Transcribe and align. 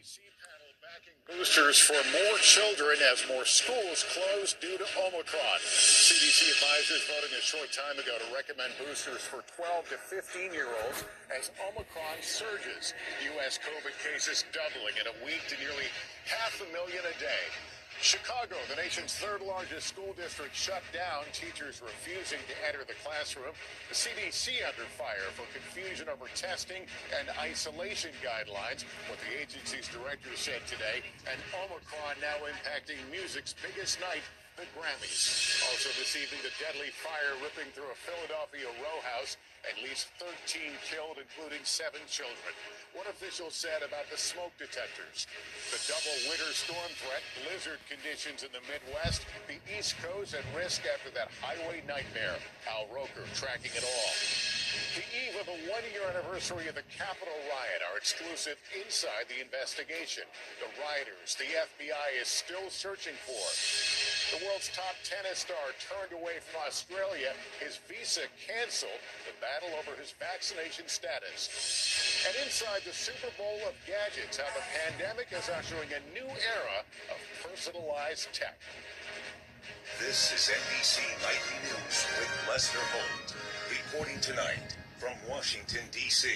CDC 0.00 0.32
panel 0.40 0.72
backing 0.80 1.18
boosters 1.28 1.76
for 1.76 2.00
more 2.08 2.38
children 2.40 2.96
as 3.12 3.20
more 3.28 3.44
schools 3.44 4.00
close 4.16 4.56
due 4.56 4.80
to 4.80 4.86
Omicron. 4.96 5.60
CDC 5.60 6.56
advisors 6.56 7.04
voted 7.04 7.36
a 7.36 7.42
short 7.44 7.68
time 7.68 8.00
ago 8.00 8.16
to 8.16 8.24
recommend 8.32 8.72
boosters 8.80 9.20
for 9.20 9.44
12 9.60 9.92
to 9.92 9.96
15 10.00 10.56
year 10.56 10.72
olds 10.72 11.04
as 11.28 11.52
Omicron 11.68 12.16
surges. 12.24 12.96
U.S. 13.36 13.60
COVID 13.60 13.92
cases 14.00 14.48
doubling 14.56 14.96
in 14.96 15.04
a 15.04 15.16
week 15.20 15.44
to 15.52 15.56
nearly 15.60 15.92
half 16.24 16.56
a 16.64 16.68
million 16.72 17.04
a 17.04 17.16
day. 17.20 17.44
Chicago, 18.00 18.56
the 18.72 18.80
nation's 18.80 19.12
third 19.12 19.44
largest 19.44 19.86
school 19.86 20.16
district, 20.16 20.56
shut 20.56 20.80
down, 20.88 21.28
teachers 21.36 21.84
refusing 21.84 22.40
to 22.48 22.56
enter 22.64 22.80
the 22.88 22.96
classroom. 23.04 23.52
The 23.92 23.94
CDC 23.94 24.64
under 24.64 24.88
fire 24.96 25.28
for 25.36 25.44
confusion 25.52 26.08
over 26.08 26.24
testing 26.32 26.88
and 27.12 27.28
isolation 27.36 28.16
guidelines. 28.24 28.88
What 29.04 29.20
the 29.20 29.36
agency's 29.36 29.84
director 29.92 30.32
said 30.32 30.64
today, 30.64 31.04
and 31.28 31.36
Omicron 31.60 32.16
now 32.24 32.40
impacting 32.48 33.04
music's 33.12 33.52
biggest 33.60 34.00
night 34.00 34.24
the 34.56 34.64
Grammys. 34.72 35.60
Also 35.68 35.92
this 36.00 36.16
evening, 36.16 36.40
the 36.40 36.56
deadly 36.56 36.88
fire 36.92 37.36
ripping 37.44 37.68
through 37.76 37.92
a 37.92 37.96
Philadelphia 38.00 38.68
row 38.80 38.98
house. 39.12 39.36
At 39.68 39.76
least 39.84 40.08
13 40.16 40.72
killed, 40.88 41.20
including 41.20 41.60
seven 41.68 42.00
children. 42.08 42.56
What 42.96 43.04
officials 43.12 43.52
said 43.52 43.84
about 43.84 44.08
the 44.08 44.16
smoke 44.16 44.56
detectors. 44.56 45.28
The 45.68 45.80
double 45.84 46.16
winter 46.32 46.48
storm 46.56 46.88
threat, 46.96 47.20
blizzard 47.44 47.80
conditions 47.84 48.40
in 48.40 48.50
the 48.56 48.64
Midwest, 48.64 49.28
the 49.44 49.60
East 49.68 50.00
Coast 50.00 50.32
at 50.32 50.48
risk 50.56 50.88
after 50.88 51.12
that 51.12 51.28
highway 51.44 51.84
nightmare. 51.84 52.40
Al 52.72 52.88
Roker 52.88 53.28
tracking 53.36 53.76
it 53.76 53.84
all. 53.84 54.12
The 54.96 55.06
eve 55.12 55.36
of 55.38 55.46
the 55.46 55.60
one 55.70 55.84
year 55.92 56.08
anniversary 56.08 56.66
of 56.66 56.74
the 56.74 56.86
Capitol 56.90 57.36
riot, 57.50 57.82
our 57.90 57.98
exclusive 57.98 58.56
inside 58.74 59.26
the 59.28 59.42
investigation. 59.42 60.24
The 60.62 60.70
rioters 60.80 61.36
the 61.36 61.52
FBI 61.52 62.16
is 62.16 62.26
still 62.26 62.70
searching 62.70 63.14
for. 63.22 63.44
The 64.30 64.46
world's 64.46 64.70
top 64.70 64.94
tennis 65.02 65.42
star 65.42 65.74
turned 65.82 66.14
away 66.14 66.38
from 66.38 66.62
Australia, 66.62 67.34
his 67.58 67.82
visa 67.90 68.30
canceled, 68.46 69.02
battle 69.40 69.72
over 69.80 69.96
his 69.98 70.12
vaccination 70.20 70.86
status. 70.86 71.48
And 72.28 72.36
inside 72.44 72.84
the 72.84 72.92
Super 72.92 73.32
Bowl 73.36 73.58
of 73.66 73.74
gadgets, 73.88 74.36
how 74.36 74.52
the 74.52 74.64
pandemic 74.84 75.28
is 75.32 75.48
ushering 75.48 75.88
a 75.96 76.02
new 76.12 76.28
era 76.28 76.84
of 77.08 77.18
personalized 77.42 78.28
tech. 78.32 78.60
This 79.98 80.32
is 80.32 80.52
NBC 80.52 81.00
Nightly 81.24 81.58
News 81.64 82.06
with 82.20 82.30
Lester 82.48 82.78
Holt, 82.92 83.34
reporting 83.68 84.20
tonight 84.20 84.76
from 84.98 85.12
Washington, 85.28 85.82
D.C. 85.90 86.28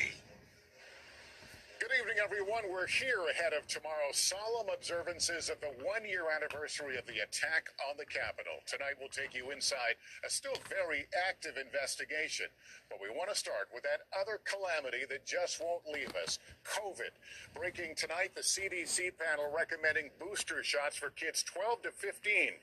Evening, 2.15 2.31
everyone. 2.31 2.71
We're 2.71 2.87
here 2.87 3.27
ahead 3.27 3.53
of 3.59 3.67
tomorrow's 3.67 4.15
solemn 4.17 4.71
observances 4.73 5.51
of 5.51 5.59
the 5.61 5.75
one 5.83 6.07
year 6.07 6.31
anniversary 6.31 6.97
of 6.97 7.07
the 7.07 7.27
attack 7.27 7.71
on 7.91 7.97
the 7.99 8.07
Capitol. 8.07 8.63
Tonight, 8.67 8.95
we'll 9.01 9.11
take 9.11 9.35
you 9.35 9.51
inside 9.51 9.99
a 10.25 10.31
still 10.31 10.55
very 10.71 11.07
active 11.27 11.59
investigation. 11.59 12.47
But 12.89 13.03
we 13.03 13.11
want 13.11 13.31
to 13.31 13.37
start 13.37 13.67
with 13.75 13.83
that 13.83 14.07
other 14.15 14.39
calamity 14.47 15.03
that 15.11 15.27
just 15.27 15.61
won't 15.61 15.83
leave 15.91 16.15
us 16.15 16.39
COVID. 16.63 17.11
Breaking 17.57 17.97
tonight, 17.97 18.31
the 18.37 18.47
CDC 18.47 19.19
panel 19.19 19.51
recommending 19.51 20.11
booster 20.21 20.63
shots 20.63 20.97
for 20.97 21.11
kids 21.11 21.43
12 21.43 21.83
to 21.83 21.91
15. 21.91 22.63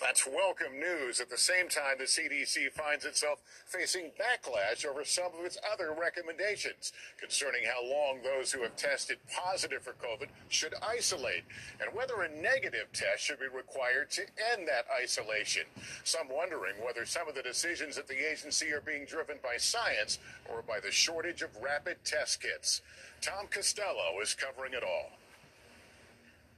That's 0.00 0.28
welcome 0.28 0.78
news. 0.78 1.18
At 1.18 1.30
the 1.30 1.38
same 1.38 1.66
time, 1.68 1.98
the 1.98 2.06
CDC 2.06 2.70
finds 2.70 3.04
itself 3.04 3.42
facing 3.66 4.12
backlash 4.14 4.86
over 4.86 5.04
some 5.04 5.34
of 5.34 5.44
its 5.44 5.58
other 5.66 5.90
recommendations 5.90 6.92
concerning 7.18 7.62
how 7.66 7.82
long 7.82 8.22
those 8.22 8.52
who 8.52 8.62
have 8.62 8.76
tested 8.76 8.91
positive 9.34 9.82
for 9.82 9.92
COVID 9.92 10.28
should 10.48 10.74
isolate 10.82 11.44
and 11.80 11.94
whether 11.94 12.22
a 12.22 12.40
negative 12.40 12.86
test 12.92 13.22
should 13.22 13.40
be 13.40 13.46
required 13.46 14.10
to 14.12 14.22
end 14.52 14.68
that 14.68 14.86
isolation. 15.02 15.62
Some 16.04 16.28
wondering 16.28 16.74
whether 16.84 17.04
some 17.06 17.28
of 17.28 17.34
the 17.34 17.42
decisions 17.42 17.98
at 17.98 18.06
the 18.06 18.30
agency 18.30 18.72
are 18.72 18.80
being 18.80 19.04
driven 19.04 19.36
by 19.42 19.56
science 19.56 20.18
or 20.50 20.62
by 20.62 20.80
the 20.80 20.90
shortage 20.90 21.42
of 21.42 21.50
rapid 21.62 21.96
test 22.04 22.42
kits. 22.42 22.82
Tom 23.20 23.46
Costello 23.50 24.20
is 24.20 24.34
covering 24.34 24.74
it 24.74 24.82
all. 24.82 25.10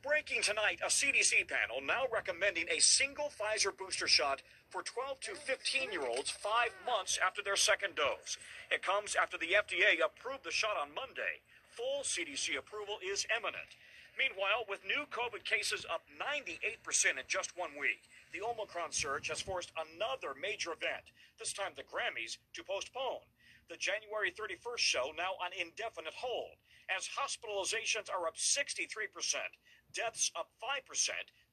Breaking 0.03 0.43
tonight, 0.43 0.81
a 0.85 0.89
CDC 0.89 1.49
panel 1.49 1.81
now 1.81 2.05
recommending 2.13 2.67
a 2.69 2.79
single 2.79 3.33
Pfizer 3.33 3.75
booster 3.75 4.07
shot 4.07 4.43
for 4.69 4.83
12 4.83 5.21
to 5.21 5.35
15 5.35 5.93
year 5.93 6.05
olds 6.05 6.31
five 6.31 6.75
months 6.85 7.19
after 7.25 7.43
their 7.43 7.57
second 7.57 7.95
dose. 7.95 8.37
It 8.71 8.83
comes 8.83 9.17
after 9.17 9.39
the 9.39 9.57
FDA 9.57 10.05
approved 10.05 10.45
the 10.45 10.51
shot 10.51 10.77
on 10.77 10.93
Monday. 10.95 11.41
Full 11.77 12.07
CDC 12.07 12.57
approval 12.57 12.99
is 13.03 13.27
imminent. 13.35 13.75
Meanwhile, 14.15 14.63
with 14.69 14.87
new 14.87 15.11
COVID 15.11 15.43
cases 15.43 15.85
up 15.91 16.07
98% 16.15 16.79
in 17.19 17.27
just 17.27 17.59
one 17.59 17.75
week, 17.75 18.07
the 18.33 18.47
Omicron 18.47 18.93
surge 18.93 19.27
has 19.27 19.43
forced 19.43 19.73
another 19.75 20.39
major 20.39 20.71
event, 20.71 21.11
this 21.37 21.53
time 21.53 21.75
the 21.75 21.83
Grammys, 21.83 22.39
to 22.55 22.63
postpone. 22.63 23.27
The 23.69 23.77
January 23.77 24.31
31st 24.31 24.79
show 24.79 25.11
now 25.19 25.35
on 25.43 25.51
indefinite 25.59 26.15
hold, 26.15 26.55
as 26.95 27.11
hospitalizations 27.11 28.07
are 28.07 28.29
up 28.29 28.37
63%, 28.39 28.79
deaths 29.95 30.31
up 30.39 30.55
5% 30.63 30.87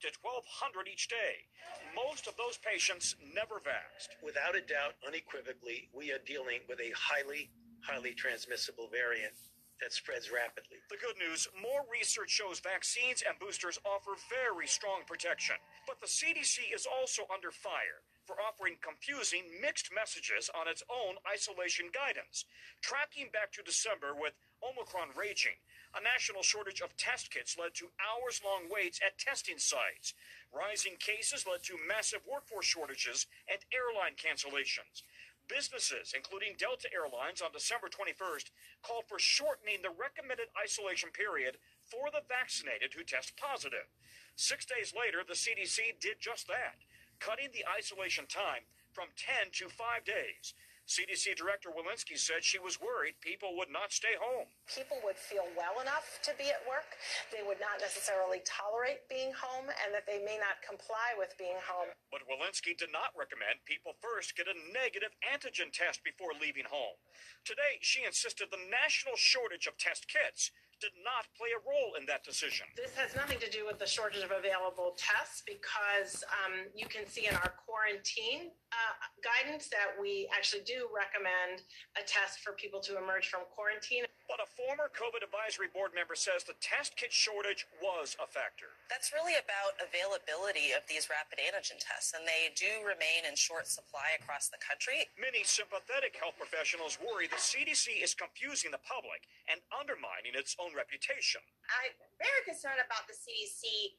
to 0.05 0.09
1,200 0.21 0.87
each 0.87 1.07
day. 1.07 1.49
Most 1.97 2.27
of 2.27 2.37
those 2.37 2.61
patients 2.61 3.15
never 3.33 3.57
vaxxed. 3.57 4.21
Without 4.21 4.53
a 4.53 4.61
doubt, 4.61 5.01
unequivocally, 5.01 5.89
we 5.97 6.11
are 6.11 6.21
dealing 6.27 6.61
with 6.69 6.77
a 6.77 6.93
highly, 6.93 7.49
highly 7.81 8.13
transmissible 8.13 8.89
variant 8.91 9.33
that 9.81 9.91
spreads 9.91 10.29
rapidly. 10.29 10.77
The 10.89 11.01
good 11.01 11.17
news 11.17 11.49
more 11.57 11.83
research 11.89 12.29
shows 12.29 12.61
vaccines 12.61 13.25
and 13.25 13.37
boosters 13.41 13.81
offer 13.83 14.13
very 14.29 14.69
strong 14.69 15.01
protection. 15.09 15.57
But 15.89 15.99
the 15.99 16.07
CDC 16.07 16.69
is 16.73 16.85
also 16.85 17.25
under 17.33 17.49
fire 17.49 18.05
for 18.29 18.37
offering 18.37 18.77
confusing 18.79 19.49
mixed 19.59 19.89
messages 19.89 20.49
on 20.53 20.69
its 20.69 20.85
own 20.87 21.17
isolation 21.25 21.89
guidance. 21.89 22.45
Tracking 22.79 23.33
back 23.33 23.51
to 23.57 23.65
December 23.65 24.13
with 24.13 24.37
Omicron 24.61 25.17
raging, 25.17 25.57
a 25.97 25.99
national 25.99 26.45
shortage 26.45 26.79
of 26.79 26.95
test 26.95 27.33
kits 27.33 27.57
led 27.57 27.73
to 27.75 27.91
hours 27.99 28.39
long 28.45 28.69
waits 28.69 29.01
at 29.03 29.17
testing 29.17 29.57
sites. 29.57 30.13
Rising 30.53 30.95
cases 31.01 31.43
led 31.49 31.63
to 31.67 31.75
massive 31.83 32.21
workforce 32.23 32.69
shortages 32.69 33.27
and 33.51 33.59
airline 33.73 34.15
cancellations. 34.15 35.03
Businesses, 35.51 36.15
including 36.15 36.55
Delta 36.55 36.87
Airlines 36.95 37.43
on 37.43 37.51
December 37.51 37.91
21st, 37.91 38.55
called 38.79 39.03
for 39.11 39.19
shortening 39.19 39.83
the 39.83 39.91
recommended 39.91 40.47
isolation 40.55 41.11
period 41.11 41.59
for 41.83 42.07
the 42.07 42.23
vaccinated 42.23 42.95
who 42.95 43.03
test 43.03 43.35
positive. 43.35 43.91
Six 44.39 44.63
days 44.63 44.95
later, 44.95 45.27
the 45.27 45.35
CDC 45.35 45.99
did 45.99 46.23
just 46.23 46.47
that, 46.47 46.79
cutting 47.19 47.51
the 47.51 47.67
isolation 47.67 48.23
time 48.31 48.63
from 48.95 49.11
10 49.19 49.51
to 49.59 49.67
5 49.67 50.07
days. 50.07 50.55
CDC 50.89 51.39
Director 51.39 51.71
Walensky 51.71 52.19
said 52.19 52.43
she 52.43 52.59
was 52.59 52.81
worried 52.81 53.15
people 53.21 53.55
would 53.55 53.71
not 53.71 53.95
stay 53.95 54.17
home. 54.19 54.49
People 54.67 54.99
would 55.07 55.15
feel 55.15 55.47
well 55.55 55.79
enough 55.79 56.19
to 56.25 56.35
be 56.35 56.51
at 56.51 56.59
work. 56.67 56.99
They 57.31 57.45
would 57.45 57.63
not 57.63 57.79
necessarily 57.79 58.43
tolerate 58.43 59.07
being 59.07 59.31
home 59.31 59.71
and 59.71 59.95
that 59.95 60.03
they 60.03 60.19
may 60.19 60.35
not 60.35 60.59
comply 60.59 61.15
with 61.15 61.31
being 61.39 61.57
home. 61.63 61.95
But 62.11 62.27
Walensky 62.27 62.75
did 62.75 62.91
not 62.91 63.15
recommend 63.15 63.63
people 63.63 63.95
first 64.03 64.35
get 64.35 64.51
a 64.51 64.57
negative 64.73 65.15
antigen 65.23 65.71
test 65.71 66.03
before 66.03 66.35
leaving 66.35 66.67
home. 66.67 66.99
Today, 67.47 67.79
she 67.79 68.03
insisted 68.03 68.51
the 68.51 68.59
national 68.59 69.15
shortage 69.15 69.67
of 69.71 69.79
test 69.79 70.11
kits 70.11 70.51
did 70.81 70.97
not 71.05 71.29
play 71.37 71.53
a 71.53 71.61
role 71.61 71.93
in 71.95 72.09
that 72.09 72.25
decision. 72.25 72.65
This 72.73 72.97
has 72.97 73.13
nothing 73.13 73.37
to 73.37 73.49
do 73.53 73.69
with 73.69 73.77
the 73.77 73.85
shortage 73.85 74.25
of 74.25 74.33
available 74.33 74.97
tests 74.97 75.45
because 75.45 76.25
um, 76.41 76.65
you 76.73 76.89
can 76.89 77.05
see 77.05 77.29
in 77.29 77.37
our 77.37 77.53
quarantine 77.61 78.49
uh, 78.73 78.95
guidance 79.21 79.69
that 79.69 79.93
we 79.93 80.25
actually 80.33 80.65
do 80.65 80.89
recommend 80.89 81.61
a 81.99 82.03
test 82.03 82.41
for 82.41 82.57
people 82.57 82.81
to 82.81 82.97
emerge 82.97 83.29
from 83.29 83.45
quarantine. 83.53 84.09
But 84.25 84.39
a 84.39 84.47
former 84.47 84.87
COVID 84.95 85.21
advisory 85.27 85.67
board 85.69 85.91
member 85.91 86.15
says 86.15 86.47
the 86.47 86.55
test 86.63 86.95
kit 86.95 87.11
shortage 87.11 87.67
was 87.83 88.15
a 88.15 88.25
factor. 88.25 88.79
That's 88.87 89.11
really 89.11 89.35
about 89.35 89.75
availability 89.75 90.71
of 90.71 90.87
these 90.87 91.11
rapid 91.11 91.43
antigen 91.43 91.83
tests, 91.83 92.15
and 92.15 92.23
they 92.23 92.47
do 92.55 92.79
remain 92.87 93.27
in 93.27 93.35
short 93.35 93.67
supply 93.67 94.15
across 94.15 94.47
the 94.47 94.61
country. 94.63 95.03
Many 95.19 95.43
sympathetic 95.43 96.15
health 96.15 96.39
professionals 96.39 96.95
worry 96.95 97.27
the 97.27 97.43
CDC 97.43 97.99
is 97.99 98.15
confusing 98.15 98.71
the 98.71 98.79
public 98.87 99.27
and 99.51 99.59
undermining 99.75 100.31
its 100.31 100.55
own 100.55 100.70
reputation. 100.73 101.41
I'm 101.69 101.93
very 102.19 102.41
concerned 102.47 102.81
about 102.83 103.07
the 103.07 103.15
CDC 103.15 103.95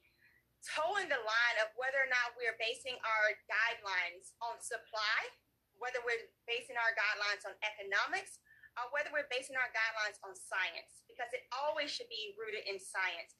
toeing 0.62 1.10
the 1.10 1.18
line 1.18 1.56
of 1.58 1.74
whether 1.74 1.98
or 1.98 2.10
not 2.10 2.38
we're 2.38 2.54
basing 2.58 2.94
our 3.02 3.34
guidelines 3.50 4.34
on 4.38 4.62
supply, 4.62 5.18
whether 5.82 5.98
we're 6.06 6.30
basing 6.46 6.78
our 6.78 6.94
guidelines 6.94 7.42
on 7.42 7.54
economics, 7.66 8.38
or 8.78 8.88
whether 8.94 9.10
we're 9.10 9.28
basing 9.28 9.58
our 9.58 9.68
guidelines 9.74 10.16
on 10.22 10.32
science, 10.32 11.02
because 11.10 11.28
it 11.34 11.44
always 11.50 11.90
should 11.90 12.08
be 12.08 12.32
rooted 12.38 12.64
in 12.64 12.78
science. 12.78 13.36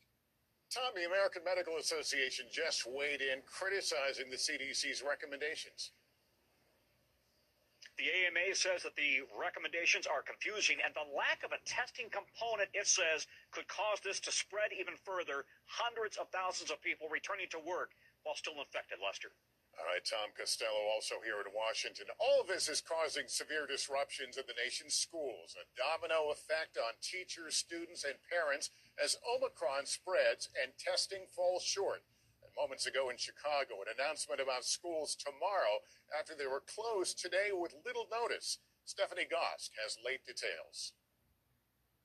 Tom, 0.68 0.92
the 0.96 1.04
American 1.04 1.44
Medical 1.44 1.76
Association 1.76 2.48
just 2.48 2.88
weighed 2.88 3.20
in 3.20 3.44
criticizing 3.44 4.32
the 4.32 4.40
CDC's 4.40 5.04
recommendations. 5.04 5.92
The 7.98 8.08
AMA 8.08 8.54
says 8.56 8.82
that 8.82 8.96
the 8.96 9.20
recommendations 9.36 10.06
are 10.08 10.24
confusing 10.24 10.80
and 10.80 10.94
the 10.94 11.04
lack 11.12 11.44
of 11.44 11.52
a 11.52 11.60
testing 11.68 12.08
component, 12.08 12.72
it 12.72 12.88
says, 12.88 13.28
could 13.52 13.68
cause 13.68 14.00
this 14.00 14.18
to 14.24 14.32
spread 14.32 14.72
even 14.72 14.96
further. 14.96 15.44
Hundreds 15.66 16.16
of 16.16 16.32
thousands 16.32 16.70
of 16.70 16.80
people 16.80 17.08
returning 17.12 17.48
to 17.52 17.60
work 17.60 17.92
while 18.24 18.34
still 18.34 18.56
infected, 18.58 18.98
Lester. 18.98 19.32
All 19.78 19.88
right, 19.88 20.04
Tom 20.04 20.32
Costello 20.36 20.84
also 20.92 21.16
here 21.24 21.40
in 21.40 21.48
Washington. 21.52 22.06
All 22.20 22.40
of 22.44 22.48
this 22.48 22.68
is 22.68 22.84
causing 22.84 23.24
severe 23.26 23.66
disruptions 23.66 24.36
in 24.36 24.44
the 24.46 24.56
nation's 24.62 24.94
schools, 24.94 25.56
a 25.56 25.64
domino 25.76 26.28
effect 26.28 26.76
on 26.76 26.92
teachers, 27.00 27.56
students, 27.56 28.04
and 28.04 28.20
parents 28.28 28.68
as 29.02 29.16
Omicron 29.24 29.86
spreads 29.86 30.50
and 30.60 30.76
testing 30.76 31.24
falls 31.34 31.64
short. 31.64 32.04
And 32.62 32.70
moments 32.70 32.86
ago 32.86 33.10
in 33.10 33.18
Chicago, 33.18 33.82
an 33.82 33.90
announcement 33.90 34.38
about 34.38 34.62
schools 34.62 35.18
tomorrow 35.18 35.82
after 36.14 36.30
they 36.30 36.46
were 36.46 36.62
closed 36.62 37.18
today 37.18 37.50
with 37.50 37.74
little 37.82 38.06
notice. 38.06 38.62
Stephanie 38.86 39.26
Gosk 39.26 39.74
has 39.82 39.98
late 39.98 40.22
details. 40.22 40.94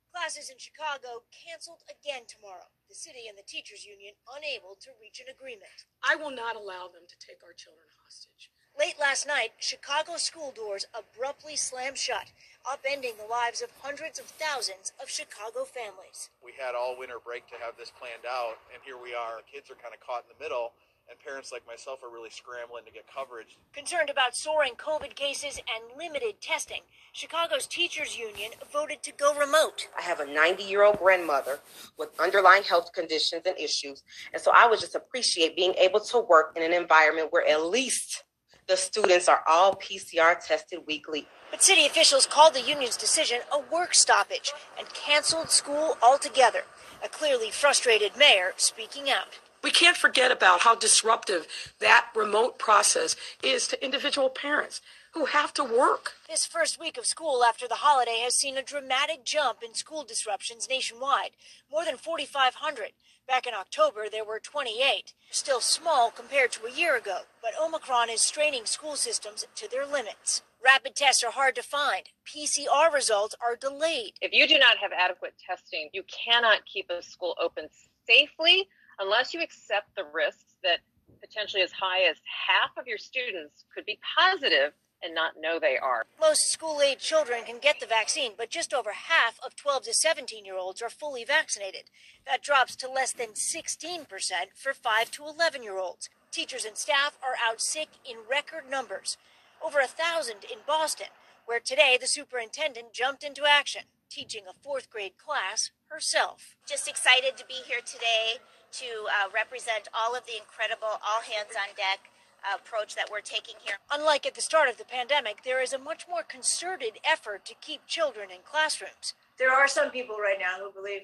Classes 0.09 0.50
in 0.50 0.57
Chicago 0.57 1.30
canceled 1.30 1.86
again 1.86 2.25
tomorrow. 2.25 2.74
The 2.89 2.98
city 2.98 3.30
and 3.30 3.38
the 3.38 3.45
teachers 3.45 3.86
union 3.86 4.18
unable 4.33 4.74
to 4.81 4.98
reach 4.98 5.21
an 5.21 5.30
agreement. 5.30 5.86
I 6.01 6.18
will 6.18 6.33
not 6.33 6.57
allow 6.57 6.89
them 6.89 7.06
to 7.06 7.21
take 7.21 7.45
our 7.45 7.54
children 7.54 7.94
hostage. 8.01 8.50
Late 8.77 9.00
last 9.00 9.25
night, 9.25 9.57
Chicago 9.57 10.18
school 10.18 10.53
doors 10.56 10.85
abruptly 10.94 11.56
slammed 11.56 11.97
shut, 11.97 12.29
upending 12.63 13.18
the 13.18 13.25
lives 13.25 13.63
of 13.63 13.71
hundreds 13.81 14.19
of 14.19 14.25
thousands 14.25 14.94
of 15.01 15.09
Chicago 15.09 15.65
families. 15.65 16.29
We 16.45 16.53
had 16.53 16.75
all 16.75 16.94
winter 16.95 17.18
break 17.18 17.47
to 17.47 17.57
have 17.57 17.74
this 17.75 17.91
planned 17.97 18.29
out, 18.29 18.62
and 18.71 18.77
here 18.85 18.97
we 19.01 19.15
are. 19.15 19.41
Kids 19.51 19.71
are 19.71 19.81
kind 19.81 19.95
of 19.95 20.00
caught 20.06 20.29
in 20.29 20.38
the 20.38 20.44
middle 20.44 20.74
and 21.09 21.18
parents 21.19 21.51
like 21.51 21.65
myself 21.65 22.03
are 22.03 22.09
really 22.09 22.29
scrambling 22.29 22.83
to 22.85 22.91
get 22.91 23.06
coverage. 23.07 23.57
Concerned 23.74 24.09
about 24.09 24.35
soaring 24.35 24.74
COVID 24.74 25.15
cases 25.15 25.57
and 25.57 25.97
limited 25.97 26.41
testing, 26.41 26.81
Chicago's 27.13 27.65
teachers 27.65 28.18
union 28.18 28.51
voted 28.71 29.01
to 29.03 29.13
go 29.13 29.33
remote. 29.33 29.88
I 29.97 30.01
have 30.01 30.19
a 30.19 30.25
90 30.25 30.63
year 30.63 30.83
old 30.83 31.00
grandmother 31.00 31.59
with 31.97 32.09
underlying 32.19 32.63
health 32.63 32.91
conditions 32.94 33.44
and 33.45 33.57
issues, 33.57 34.03
and 34.33 34.41
so 34.41 34.51
I 34.53 34.68
would 34.68 34.80
just 34.80 34.95
appreciate 34.95 35.56
being 35.56 35.73
able 35.75 36.01
to 36.01 36.19
work 36.19 36.53
in 36.56 36.63
an 36.63 36.73
environment 36.73 37.30
where 37.31 37.47
at 37.47 37.63
least 37.63 38.23
the 38.68 38.75
students 38.78 39.30
are 39.30 39.44
all 39.48 39.75
PCR 39.75 40.38
tested 40.46 40.80
weekly. 40.86 41.25
But 41.52 41.64
city 41.64 41.86
officials 41.86 42.25
called 42.25 42.54
the 42.54 42.62
union's 42.62 42.98
decision 42.98 43.40
a 43.52 43.60
work 43.74 43.94
stoppage 43.96 44.52
and 44.78 44.88
canceled 44.94 45.50
school 45.50 45.98
altogether. 46.02 46.64
A 47.04 47.08
clearly 47.08 47.50
frustrated 47.50 48.18
mayor 48.18 48.54
speaking 48.58 49.10
out. 49.10 49.40
We 49.64 49.72
can't 49.72 49.98
forget 49.98 50.31
about 50.31 50.62
how 50.62 50.75
disruptive 50.75 51.48
that 51.80 52.08
remote 52.16 52.60
process 52.60 53.16
is 53.44 53.68
to 53.69 53.84
individual 53.84 54.30
parents 54.30 54.81
who 55.14 55.25
have 55.25 55.54
to 55.56 55.64
work. 55.64 56.14
This 56.30 56.46
first 56.46 56.80
week 56.80 56.98
of 56.98 57.06
school 57.06 57.44
after 57.44 57.68
the 57.68 57.75
holiday 57.75 58.19
has 58.24 58.36
seen 58.36 58.58
a 58.58 58.62
dramatic 58.62 59.24
jump 59.24 59.64
in 59.64 59.74
school 59.74 60.04
disruptions 60.04 60.68
nationwide, 60.69 61.31
more 61.72 61.86
than 61.86 61.98
4,500. 61.98 62.92
Back 63.27 63.45
in 63.45 63.53
October, 63.53 64.06
there 64.09 64.24
were 64.24 64.39
28, 64.39 65.13
still 65.31 65.59
small 65.59 66.12
compared 66.12 66.53
to 66.53 66.65
a 66.65 66.71
year 66.71 66.95
ago, 66.95 67.24
but 67.41 67.51
Omicron 67.62 68.09
is 68.09 68.21
straining 68.21 68.65
school 68.65 68.95
systems 68.95 69.45
to 69.56 69.69
their 69.69 69.85
limits. 69.85 70.44
Rapid 70.63 70.95
tests 70.95 71.25
are 71.25 71.31
hard 71.31 71.53
to 71.56 71.62
find. 71.62 72.03
PCR 72.25 72.91
results 72.91 73.35
are 73.45 73.57
delayed. 73.57 74.13
If 74.21 74.31
you 74.31 74.47
do 74.47 74.57
not 74.57 74.77
have 74.77 74.91
adequate 74.94 75.33
testing, 75.45 75.89
you 75.91 76.03
cannot 76.03 76.65
keep 76.65 76.89
a 76.89 77.03
school 77.03 77.35
open 77.44 77.68
safely 78.07 78.69
unless 78.97 79.33
you 79.33 79.41
accept 79.41 79.94
the 79.97 80.06
risks 80.13 80.56
that 80.63 80.80
potentially 81.19 81.62
as 81.62 81.73
high 81.73 82.09
as 82.09 82.15
half 82.47 82.71
of 82.77 82.88
your 82.88 82.97
students 82.97 83.65
could 83.75 83.85
be 83.85 84.00
positive 84.18 84.71
and 85.03 85.13
not 85.13 85.39
know 85.39 85.59
they 85.59 85.77
are. 85.77 86.05
Most 86.19 86.51
school 86.51 86.81
age 86.81 86.99
children 86.99 87.44
can 87.45 87.59
get 87.59 87.79
the 87.79 87.85
vaccine, 87.85 88.31
but 88.38 88.49
just 88.49 88.73
over 88.73 88.91
half 88.91 89.39
of 89.45 89.55
12 89.55 89.83
to 89.83 89.94
17 89.94 90.45
year 90.45 90.57
olds 90.57 90.81
are 90.81 90.89
fully 90.89 91.23
vaccinated. 91.23 91.83
That 92.25 92.41
drops 92.44 92.75
to 92.77 92.89
less 92.89 93.13
than 93.13 93.29
16% 93.29 94.07
for 94.55 94.73
5 94.73 95.11
to 95.11 95.25
11 95.25 95.63
year 95.63 95.77
olds. 95.77 96.09
Teachers 96.31 96.65
and 96.65 96.77
staff 96.77 97.17
are 97.23 97.35
out 97.44 97.61
sick 97.61 97.89
in 98.09 98.17
record 98.29 98.69
numbers, 98.69 99.17
over 99.63 99.79
a 99.79 99.88
thousand 99.88 100.44
in 100.51 100.59
Boston, 100.67 101.07
where 101.45 101.59
today 101.59 101.97
the 101.99 102.07
superintendent 102.07 102.94
jumped 102.94 103.23
into 103.23 103.44
action, 103.49 103.83
teaching 104.09 104.44
a 104.49 104.53
fourth 104.53 104.89
grade 104.89 105.17
class 105.17 105.71
herself. 105.89 106.55
Just 106.67 106.88
excited 106.88 107.38
to 107.38 107.45
be 107.45 107.61
here 107.65 107.81
today 107.85 108.44
to 108.73 109.07
uh, 109.07 109.29
represent 109.33 109.88
all 109.94 110.15
of 110.15 110.25
the 110.25 110.35
incredible 110.38 110.99
all 111.01 111.21
hands 111.21 111.55
on 111.55 111.73
deck 111.77 112.11
approach 112.56 112.95
that 112.95 113.10
we're 113.12 113.22
taking 113.22 113.56
here. 113.63 113.75
Unlike 113.92 114.25
at 114.25 114.36
the 114.36 114.42
start 114.42 114.69
of 114.69 114.78
the 114.78 114.86
pandemic, 114.86 115.44
there 115.44 115.62
is 115.62 115.74
a 115.74 115.78
much 115.78 116.06
more 116.10 116.24
concerted 116.24 117.00
effort 117.04 117.45
to 117.45 117.56
keep 117.62 117.86
children 117.88 118.30
in 118.31 118.39
classrooms. 118.44 119.13
There 119.38 119.51
are 119.51 119.68
some 119.68 119.92
people 119.92 120.18
right 120.18 120.38
now 120.39 120.63
who 120.63 120.72
believe 120.72 121.01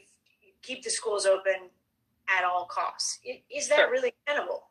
keep 0.62 0.84
the 0.84 0.90
schools 0.90 1.26
open 1.26 1.70
at 2.30 2.44
all 2.44 2.66
costs. 2.66 3.20
Is 3.54 3.70
that 3.70 3.78
sure. 3.78 3.92
really 3.92 4.14
tenable? 4.28 4.64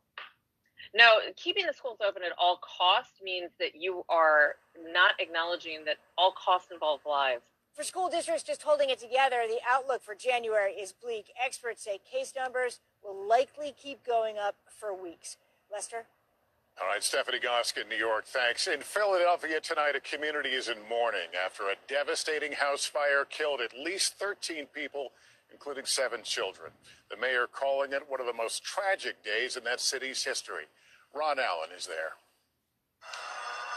No, 0.94 1.20
keeping 1.36 1.66
the 1.66 1.72
schools 1.72 1.98
open 2.06 2.22
at 2.22 2.32
all 2.38 2.60
costs 2.60 3.20
means 3.22 3.50
that 3.58 3.74
you 3.74 4.04
are 4.08 4.56
not 4.92 5.12
acknowledging 5.18 5.84
that 5.86 5.96
all 6.18 6.32
costs 6.32 6.70
involve 6.70 7.00
lives. 7.06 7.42
For 7.74 7.82
school 7.82 8.10
districts 8.10 8.42
just 8.42 8.62
holding 8.62 8.90
it 8.90 9.00
together, 9.00 9.44
the 9.48 9.60
outlook 9.70 10.02
for 10.02 10.14
January 10.14 10.72
is 10.72 10.92
bleak. 10.92 11.32
Experts 11.42 11.82
say 11.82 11.98
case 11.98 12.34
numbers 12.36 12.80
will 13.02 13.26
likely 13.26 13.72
keep 13.72 14.04
going 14.04 14.36
up 14.36 14.56
for 14.68 14.94
weeks. 14.94 15.38
Lester? 15.72 16.06
All 16.80 16.88
right, 16.88 17.04
Stephanie 17.04 17.38
Gosk 17.38 17.76
in 17.76 17.88
New 17.88 17.96
York, 17.96 18.24
thanks. 18.26 18.66
In 18.66 18.80
Philadelphia 18.80 19.60
tonight, 19.60 19.94
a 19.94 20.00
community 20.00 20.50
is 20.50 20.68
in 20.68 20.78
mourning 20.88 21.28
after 21.44 21.64
a 21.64 21.76
devastating 21.86 22.52
house 22.52 22.86
fire 22.86 23.26
killed 23.28 23.60
at 23.60 23.76
least 23.78 24.14
13 24.18 24.66
people, 24.74 25.12
including 25.52 25.84
seven 25.84 26.22
children. 26.24 26.72
The 27.10 27.18
mayor 27.18 27.46
calling 27.46 27.92
it 27.92 28.08
one 28.08 28.20
of 28.20 28.26
the 28.26 28.32
most 28.32 28.64
tragic 28.64 29.22
days 29.22 29.56
in 29.56 29.64
that 29.64 29.80
city's 29.80 30.24
history. 30.24 30.64
Ron 31.14 31.38
Allen 31.38 31.68
is 31.76 31.86
there. 31.86 32.16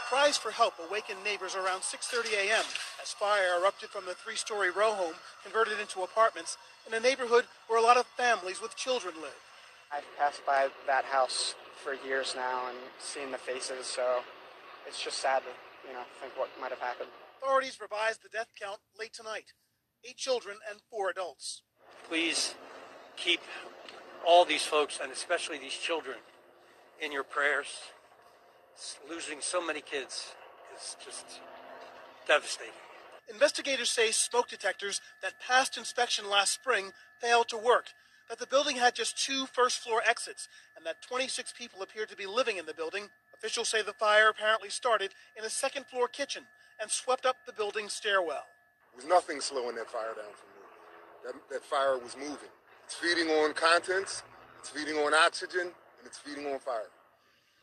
Cries 0.08 0.38
for 0.38 0.50
help 0.50 0.74
awakened 0.88 1.22
neighbors 1.22 1.54
around 1.54 1.82
6:30 1.82 2.32
a.m. 2.32 2.64
as 3.02 3.12
fire 3.12 3.58
erupted 3.60 3.90
from 3.90 4.06
the 4.06 4.14
three-story 4.14 4.70
row 4.70 4.92
home 4.92 5.14
converted 5.42 5.78
into 5.80 6.02
apartments 6.02 6.56
in 6.86 6.94
a 6.94 7.00
neighborhood 7.00 7.44
where 7.66 7.78
a 7.78 7.82
lot 7.82 7.98
of 7.98 8.06
families 8.16 8.62
with 8.62 8.74
children 8.76 9.14
live. 9.20 9.42
I've 9.92 10.06
passed 10.16 10.46
by 10.46 10.68
that 10.86 11.04
house 11.04 11.54
for 11.76 11.94
years 12.06 12.34
now 12.36 12.68
and 12.68 12.78
seen 12.98 13.30
the 13.30 13.38
faces, 13.38 13.86
so 13.86 14.20
it's 14.86 15.02
just 15.02 15.18
sad 15.18 15.42
to 15.42 15.88
you 15.88 15.94
know 15.94 16.02
think 16.20 16.36
what 16.36 16.48
might 16.60 16.70
have 16.70 16.80
happened. 16.80 17.10
Authorities 17.42 17.78
revised 17.80 18.22
the 18.22 18.28
death 18.28 18.48
count 18.60 18.80
late 18.98 19.12
tonight: 19.12 19.52
eight 20.04 20.16
children 20.16 20.56
and 20.68 20.80
four 20.90 21.10
adults. 21.10 21.62
Please 22.08 22.54
keep 23.16 23.40
all 24.26 24.44
these 24.44 24.64
folks 24.64 24.98
and 25.02 25.12
especially 25.12 25.58
these 25.58 25.72
children 25.72 26.16
in 27.00 27.12
your 27.12 27.22
prayers 27.22 27.68
losing 29.08 29.40
so 29.40 29.64
many 29.64 29.80
kids 29.80 30.32
is 30.76 30.96
just 31.04 31.40
devastating. 32.26 32.72
Investigators 33.32 33.90
say 33.90 34.10
smoke 34.10 34.48
detectors 34.48 35.00
that 35.22 35.40
passed 35.40 35.76
inspection 35.76 36.28
last 36.30 36.52
spring 36.52 36.92
failed 37.20 37.48
to 37.48 37.56
work, 37.56 37.86
that 38.28 38.38
the 38.38 38.46
building 38.46 38.76
had 38.76 38.94
just 38.94 39.18
two 39.18 39.46
first 39.46 39.80
floor 39.80 40.02
exits, 40.06 40.48
and 40.76 40.84
that 40.86 41.02
26 41.02 41.54
people 41.56 41.82
appeared 41.82 42.08
to 42.08 42.16
be 42.16 42.26
living 42.26 42.56
in 42.56 42.66
the 42.66 42.74
building. 42.74 43.08
Officials 43.34 43.68
say 43.68 43.82
the 43.82 43.92
fire 43.92 44.28
apparently 44.28 44.68
started 44.68 45.12
in 45.38 45.44
a 45.44 45.50
second 45.50 45.86
floor 45.86 46.08
kitchen 46.08 46.44
and 46.80 46.90
swept 46.90 47.26
up 47.26 47.36
the 47.46 47.52
building's 47.52 47.92
stairwell. 47.92 48.44
There 48.92 49.04
was 49.04 49.08
nothing 49.08 49.40
slowing 49.40 49.76
that 49.76 49.90
fire 49.90 50.14
down 50.16 50.32
from 50.34 50.48
moving. 50.56 51.40
That, 51.48 51.54
that 51.54 51.64
fire 51.64 51.98
was 51.98 52.16
moving. 52.16 52.50
It's 52.84 52.94
feeding 52.94 53.28
on 53.28 53.52
contents, 53.52 54.22
it's 54.58 54.68
feeding 54.68 54.96
on 54.96 55.12
oxygen, 55.14 55.62
and 55.62 56.06
it's 56.06 56.18
feeding 56.18 56.46
on 56.46 56.58
fire. 56.58 56.88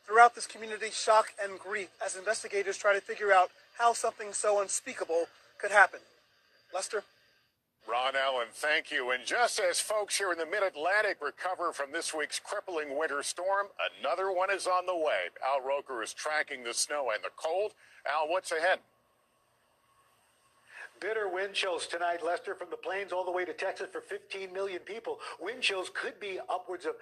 Throughout 0.06 0.34
this 0.34 0.46
community, 0.46 0.90
shock 0.90 1.32
and 1.42 1.58
grief 1.58 1.88
as 2.04 2.14
investigators 2.14 2.76
try 2.76 2.92
to 2.94 3.00
figure 3.00 3.32
out 3.32 3.50
how 3.78 3.94
something 3.94 4.32
so 4.32 4.60
unspeakable 4.60 5.26
could 5.58 5.70
happen. 5.70 6.00
Lester? 6.74 7.04
Ron 7.86 8.14
Allen, 8.16 8.48
thank 8.50 8.90
you. 8.90 9.10
And 9.10 9.24
just 9.26 9.60
as 9.60 9.78
folks 9.78 10.16
here 10.16 10.32
in 10.32 10.38
the 10.38 10.46
Mid 10.46 10.62
Atlantic 10.62 11.18
recover 11.20 11.72
from 11.72 11.92
this 11.92 12.14
week's 12.14 12.38
crippling 12.38 12.96
winter 12.96 13.22
storm, 13.22 13.66
another 14.00 14.32
one 14.32 14.50
is 14.50 14.66
on 14.66 14.86
the 14.86 14.96
way. 14.96 15.28
Al 15.46 15.60
Roker 15.60 16.02
is 16.02 16.14
tracking 16.14 16.64
the 16.64 16.72
snow 16.72 17.10
and 17.12 17.22
the 17.22 17.30
cold. 17.36 17.72
Al, 18.10 18.28
what's 18.28 18.52
ahead? 18.52 18.78
Bitter 21.00 21.28
wind 21.28 21.52
chills 21.52 21.86
tonight, 21.86 22.24
Lester, 22.24 22.54
from 22.54 22.70
the 22.70 22.76
plains 22.76 23.12
all 23.12 23.24
the 23.24 23.30
way 23.30 23.44
to 23.44 23.52
Texas 23.52 23.88
for 23.92 24.00
15 24.00 24.52
million 24.52 24.80
people. 24.80 25.18
Wind 25.40 25.60
chills 25.60 25.90
could 25.92 26.18
be 26.18 26.38
upwards 26.48 26.86
of 26.86 26.94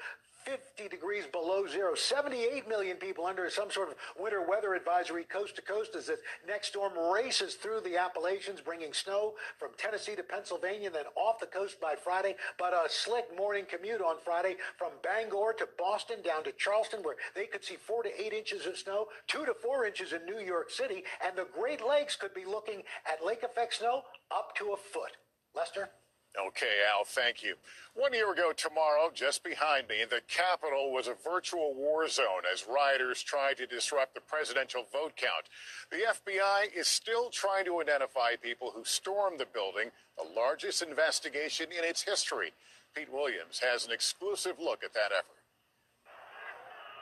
50 0.45 0.89
degrees 0.89 1.25
below 1.31 1.67
zero. 1.67 1.95
78 1.95 2.69
million 2.69 2.97
people 2.97 3.27
under 3.27 3.49
some 3.51 3.71
sort 3.71 3.89
of 3.89 3.95
winter 4.19 4.45
weather 4.49 4.75
advisory 4.75 5.25
coast 5.25 5.57
to 5.57 5.63
coast 5.63 5.95
as 5.97 6.07
this 6.07 6.21
next 6.47 6.69
storm 6.69 6.93
races 7.13 7.55
through 7.55 7.81
the 7.81 7.97
Appalachians, 7.97 8.61
bringing 8.61 8.93
snow 8.93 9.35
from 9.59 9.71
Tennessee 9.77 10.17
to 10.17 10.23
Pennsylvania, 10.23 10.91
then 10.91 11.05
off 11.17 11.41
the 11.41 11.47
coast 11.47 11.81
by 11.81 11.95
Friday. 11.95 12.37
But 12.59 12.73
a 12.73 12.89
slick 12.89 13.37
morning 13.37 13.65
commute 13.69 14.01
on 14.01 14.17
Friday 14.25 14.57
from 14.79 14.93
Bangor 15.03 15.55
to 15.59 15.69
Boston 15.79 16.19
down 16.25 16.45
to 16.45 16.53
Charleston, 16.53 17.03
where 17.03 17.17
they 17.35 17.47
could 17.47 17.65
see 17.65 17.77
four 17.77 18.03
to 18.03 18.21
eight 18.21 18.33
inches 18.33 18.67
of 18.67 18.77
snow, 18.77 19.07
two 19.27 19.45
to 19.45 19.55
four 19.55 19.87
inches 19.87 20.13
in 20.13 20.25
New 20.27 20.45
York 20.45 20.71
City, 20.71 21.05
and 21.25 21.37
the 21.37 21.47
Great 21.59 21.87
Lakes 21.87 22.17
could 22.17 22.35
be 22.35 22.45
looking 22.45 22.83
at 23.11 23.25
lake 23.25 23.43
effect 23.43 23.75
snow 23.75 24.03
up 24.31 24.55
to 24.57 24.73
a 24.73 24.77
foot. 24.77 25.13
Lester? 25.55 25.91
Okay, 26.39 26.81
Al, 26.91 27.05
thank 27.05 27.43
you. 27.43 27.57
One 27.95 28.15
year 28.15 28.33
ago 28.33 28.53
tomorrow, 28.57 29.11
just 29.13 29.45
behind 29.45 29.89
me, 29.89 30.05
the 30.09 30.23
Capitol 30.29 30.91
was 30.91 31.07
a 31.07 31.15
virtual 31.15 31.75
war 31.75 32.09
zone 32.09 32.49
as 32.51 32.67
rioters 32.67 33.23
tried 33.23 33.59
to 33.59 33.67
disrupt 33.67 34.15
the 34.15 34.23
presidential 34.23 34.87
vote 34.91 35.13
count. 35.15 35.45
The 35.91 36.09
FBI 36.09 36.75
is 36.75 36.89
still 36.89 37.29
trying 37.29 37.67
to 37.67 37.83
identify 37.83 38.37
people 38.41 38.73
who 38.75 38.85
stormed 38.85 39.41
the 39.41 39.47
building, 39.47 39.91
the 40.17 40.25
largest 40.25 40.81
investigation 40.81 41.67
in 41.71 41.85
its 41.85 42.03
history. 42.03 42.55
Pete 42.95 43.13
Williams 43.13 43.61
has 43.61 43.85
an 43.85 43.93
exclusive 43.93 44.57
look 44.59 44.83
at 44.83 44.95
that 44.95 45.13
effort. 45.13 45.42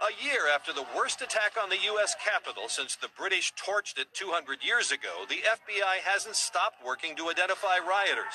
A 0.01 0.25
year 0.25 0.49
after 0.49 0.73
the 0.73 0.87
worst 0.97 1.21
attack 1.21 1.61
on 1.63 1.69
the 1.69 1.77
U.S. 1.93 2.15
Capitol 2.25 2.69
since 2.69 2.97
the 2.97 3.13
British 3.19 3.53
torched 3.53 3.99
it 3.99 4.09
200 4.15 4.65
years 4.65 4.91
ago, 4.93 5.29
the 5.29 5.45
FBI 5.45 6.01
hasn't 6.03 6.37
stopped 6.37 6.83
working 6.83 7.15
to 7.17 7.29
identify 7.29 7.77
rioters. 7.77 8.33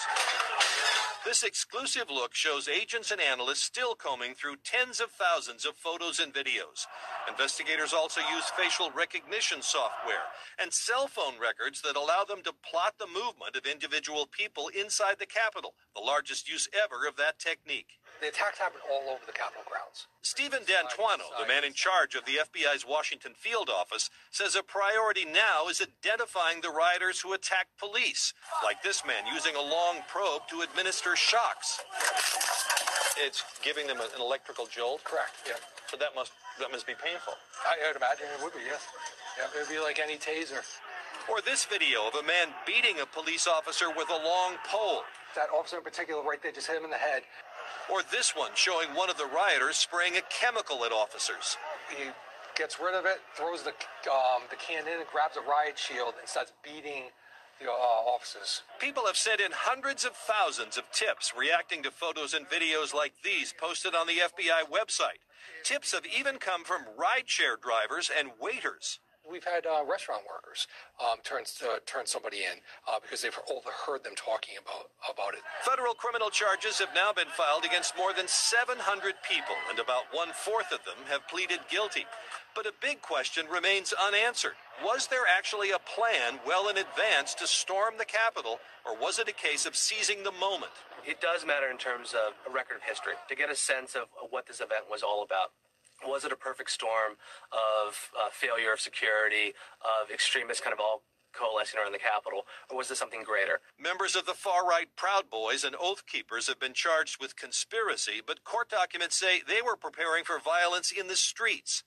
This 1.25 1.41
exclusive 1.41 2.11
look 2.11 2.35
shows 2.35 2.69
agents 2.69 3.09
and 3.09 3.19
analysts 3.19 3.63
still 3.63 3.95
combing 3.95 4.35
through 4.35 4.57
tens 4.63 4.99
of 4.99 5.09
thousands 5.09 5.65
of 5.65 5.75
photos 5.75 6.19
and 6.19 6.31
videos. 6.31 6.85
Investigators 7.27 7.93
also 7.93 8.21
use 8.21 8.45
facial 8.55 8.91
recognition 8.91 9.63
software 9.63 10.29
and 10.61 10.71
cell 10.71 11.07
phone 11.07 11.41
records 11.41 11.81
that 11.81 11.97
allow 11.97 12.23
them 12.29 12.43
to 12.43 12.53
plot 12.53 12.93
the 12.99 13.07
movement 13.07 13.57
of 13.57 13.65
individual 13.65 14.27
people 14.29 14.69
inside 14.69 15.17
the 15.17 15.25
Capitol, 15.25 15.73
the 15.95 16.01
largest 16.01 16.47
use 16.47 16.69
ever 16.77 17.07
of 17.07 17.17
that 17.17 17.39
technique. 17.39 17.97
The 18.21 18.29
attacks 18.29 18.57
happened 18.57 18.81
all 18.89 19.11
over 19.11 19.21
the 19.25 19.35
Capitol 19.35 19.63
grounds. 19.69 20.07
Steven 20.21 20.61
D'Antuono, 20.63 21.29
the 21.39 21.47
man 21.47 21.63
in 21.63 21.73
charge 21.73 22.15
of 22.15 22.25
the 22.25 22.39
FBI's 22.41 22.85
Washington 22.87 23.33
field 23.35 23.69
office, 23.69 24.09
says 24.31 24.55
a 24.55 24.63
priority 24.63 25.25
now 25.25 25.67
is 25.69 25.81
identifying 25.81 26.61
the 26.61 26.69
rioters 26.69 27.21
who 27.21 27.33
attacked 27.33 27.77
police, 27.77 28.33
like 28.63 28.81
this 28.81 29.05
man 29.05 29.27
using 29.31 29.55
a 29.55 29.61
long 29.61 29.99
probe 30.07 30.47
to 30.49 30.61
administer 30.61 31.15
shocks. 31.15 31.81
It's 33.17 33.43
giving 33.61 33.87
them 33.87 33.99
an 33.99 34.19
electrical 34.19 34.65
jolt. 34.65 35.03
Correct. 35.03 35.35
Yeah. 35.47 35.59
So 35.87 35.97
that 35.97 36.15
must 36.15 36.31
that 36.59 36.71
must 36.71 36.87
be 36.87 36.95
painful. 36.95 37.33
I 37.63 37.87
would 37.87 37.95
imagine 37.95 38.27
it 38.27 38.43
would 38.43 38.53
be. 38.53 38.65
Yes. 38.65 38.83
Yeah. 39.37 39.47
It 39.55 39.67
would 39.67 39.71
be 39.71 39.79
like 39.79 39.99
any 39.99 40.17
taser. 40.17 40.63
Or 41.29 41.41
this 41.41 41.65
video 41.65 42.07
of 42.07 42.15
a 42.15 42.23
man 42.23 42.53
beating 42.67 42.99
a 42.99 43.05
police 43.05 43.47
officer 43.47 43.89
with 43.89 44.09
a 44.09 44.19
long 44.19 44.55
pole. 44.67 45.03
That 45.35 45.49
officer 45.49 45.77
in 45.77 45.83
particular, 45.83 46.23
right 46.23 46.41
there, 46.41 46.51
just 46.51 46.67
hit 46.67 46.77
him 46.77 46.83
in 46.83 46.91
the 46.91 47.01
head. 47.01 47.23
Or 47.91 48.01
this 48.11 48.35
one 48.35 48.51
showing 48.55 48.89
one 48.95 49.09
of 49.09 49.17
the 49.17 49.25
rioters 49.25 49.77
spraying 49.77 50.17
a 50.17 50.21
chemical 50.29 50.85
at 50.85 50.91
officers. 50.91 51.57
He 51.89 52.09
gets 52.57 52.79
rid 52.79 52.95
of 52.95 53.05
it, 53.05 53.19
throws 53.35 53.63
the 53.63 53.73
um, 54.09 54.43
the 54.49 54.55
can 54.55 54.87
in, 54.87 54.99
and 54.99 55.09
grabs 55.11 55.37
a 55.37 55.41
riot 55.41 55.77
shield, 55.77 56.13
and 56.19 56.27
starts 56.27 56.53
beating 56.63 57.11
the 57.59 57.67
uh, 57.67 57.71
officers. 57.71 58.63
People 58.79 59.05
have 59.05 59.17
sent 59.17 59.39
in 59.39 59.51
hundreds 59.53 60.03
of 60.03 60.13
thousands 60.13 60.77
of 60.77 60.91
tips 60.91 61.33
reacting 61.37 61.83
to 61.83 61.91
photos 61.91 62.33
and 62.33 62.47
videos 62.49 62.93
like 62.93 63.13
these 63.23 63.53
posted 63.57 63.95
on 63.95 64.07
the 64.07 64.19
FBI 64.19 64.69
website. 64.69 65.23
Tips 65.63 65.93
have 65.93 66.05
even 66.05 66.37
come 66.37 66.63
from 66.63 66.85
rideshare 66.97 67.59
drivers 67.61 68.09
and 68.15 68.31
waiters. 68.39 68.99
We've 69.29 69.43
had 69.43 69.65
uh, 69.65 69.81
restaurant 69.89 70.21
workers 70.29 70.67
um, 71.01 71.17
turn 71.23 71.43
uh, 71.63 71.81
turn 71.85 72.05
somebody 72.05 72.45
in 72.45 72.61
uh, 72.87 72.99
because 73.01 73.21
they've 73.21 73.37
overheard 73.49 74.03
them 74.03 74.13
talking 74.15 74.55
about 74.61 74.93
about 75.09 75.33
it. 75.33 75.41
Federal 75.65 75.93
criminal 75.93 76.29
charges 76.29 76.77
have 76.79 76.93
now 76.93 77.11
been 77.11 77.29
filed 77.33 77.65
against 77.65 77.97
more 77.97 78.13
than 78.13 78.27
700 78.27 78.77
people, 79.27 79.55
and 79.69 79.79
about 79.79 80.13
one 80.13 80.29
fourth 80.33 80.71
of 80.71 80.85
them 80.85 81.09
have 81.09 81.27
pleaded 81.27 81.59
guilty. 81.69 82.05
But 82.53 82.65
a 82.65 82.73
big 82.81 83.01
question 83.01 83.47
remains 83.47 83.93
unanswered. 83.93 84.55
Was 84.83 85.07
there 85.07 85.25
actually 85.25 85.71
a 85.71 85.79
plan 85.79 86.39
well 86.45 86.69
in 86.69 86.77
advance 86.77 87.33
to 87.35 87.47
storm 87.47 87.95
the 87.97 88.05
Capitol, 88.05 88.59
or 88.85 88.95
was 88.95 89.19
it 89.19 89.27
a 89.27 89.33
case 89.33 89.65
of 89.65 89.75
seizing 89.75 90.23
the 90.23 90.31
moment? 90.31 90.71
It 91.05 91.21
does 91.21 91.45
matter 91.45 91.69
in 91.69 91.77
terms 91.77 92.13
of 92.13 92.33
a 92.49 92.53
record 92.53 92.77
of 92.77 92.83
history 92.83 93.13
to 93.27 93.35
get 93.35 93.49
a 93.49 93.55
sense 93.55 93.95
of 93.95 94.07
what 94.29 94.47
this 94.47 94.59
event 94.59 94.85
was 94.89 95.03
all 95.03 95.23
about 95.23 95.51
was 96.07 96.25
it 96.25 96.31
a 96.31 96.35
perfect 96.35 96.71
storm 96.71 97.13
of 97.51 98.11
uh, 98.17 98.29
failure 98.31 98.73
of 98.73 98.79
security, 98.79 99.53
of 99.81 100.11
extremists 100.11 100.63
kind 100.63 100.73
of 100.73 100.79
all 100.79 101.03
coalescing 101.33 101.79
around 101.79 101.91
the 101.91 101.99
Capitol, 101.99 102.43
or 102.69 102.77
was 102.77 102.87
this 102.87 102.99
something 102.99 103.23
greater? 103.23 103.59
Members 103.77 104.15
of 104.15 104.25
the 104.25 104.33
far 104.33 104.65
right 104.67 104.87
Proud 104.95 105.29
Boys 105.29 105.63
and 105.63 105.75
Oath 105.79 106.05
Keepers 106.07 106.47
have 106.47 106.59
been 106.59 106.73
charged 106.73 107.19
with 107.19 107.35
conspiracy, 107.35 108.21
but 108.25 108.43
court 108.43 108.69
documents 108.69 109.19
say 109.19 109.41
they 109.45 109.61
were 109.61 109.75
preparing 109.75 110.23
for 110.23 110.39
violence 110.39 110.91
in 110.91 111.07
the 111.07 111.15
streets. 111.15 111.83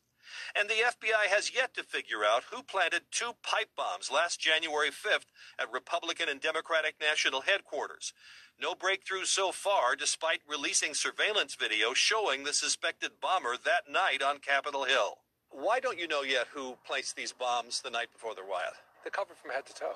And 0.59 0.69
the 0.69 0.75
FBI 0.75 1.29
has 1.29 1.55
yet 1.55 1.75
to 1.75 1.83
figure 1.83 2.25
out 2.25 2.45
who 2.51 2.63
planted 2.63 3.03
two 3.11 3.33
pipe 3.43 3.71
bombs 3.77 4.11
last 4.11 4.41
January 4.41 4.91
5th 4.91 5.27
at 5.59 5.73
Republican 5.73 6.29
and 6.29 6.41
Democratic 6.41 6.97
national 7.01 7.43
headquarters. 7.43 8.13
No 8.61 8.75
breakthrough 8.75 9.25
so 9.25 9.53
far, 9.53 9.95
despite 9.95 10.41
releasing 10.49 10.95
surveillance 10.95 11.55
video 11.55 11.95
showing 11.95 12.45
the 12.45 12.53
suspected 12.53 13.13
bomber 13.21 13.57
that 13.65 13.91
night 13.91 14.23
on 14.23 14.39
Capitol 14.39 14.85
Hill. 14.85 15.19
Why 15.51 15.81
don't 15.81 15.99
you 15.99 16.09
know 16.09 16.23
yet 16.23 16.49
who 16.53 16.77
placed 16.87 17.17
these 17.17 17.33
bombs 17.33 17.81
the 17.81 17.91
night 17.91 18.13
before 18.13 18.35
the 18.35 18.43
riot? 18.43 18.75
They're 19.03 19.11
covered 19.11 19.37
from 19.37 19.53
head 19.53 19.67
to 19.67 19.75
toe. 19.75 19.95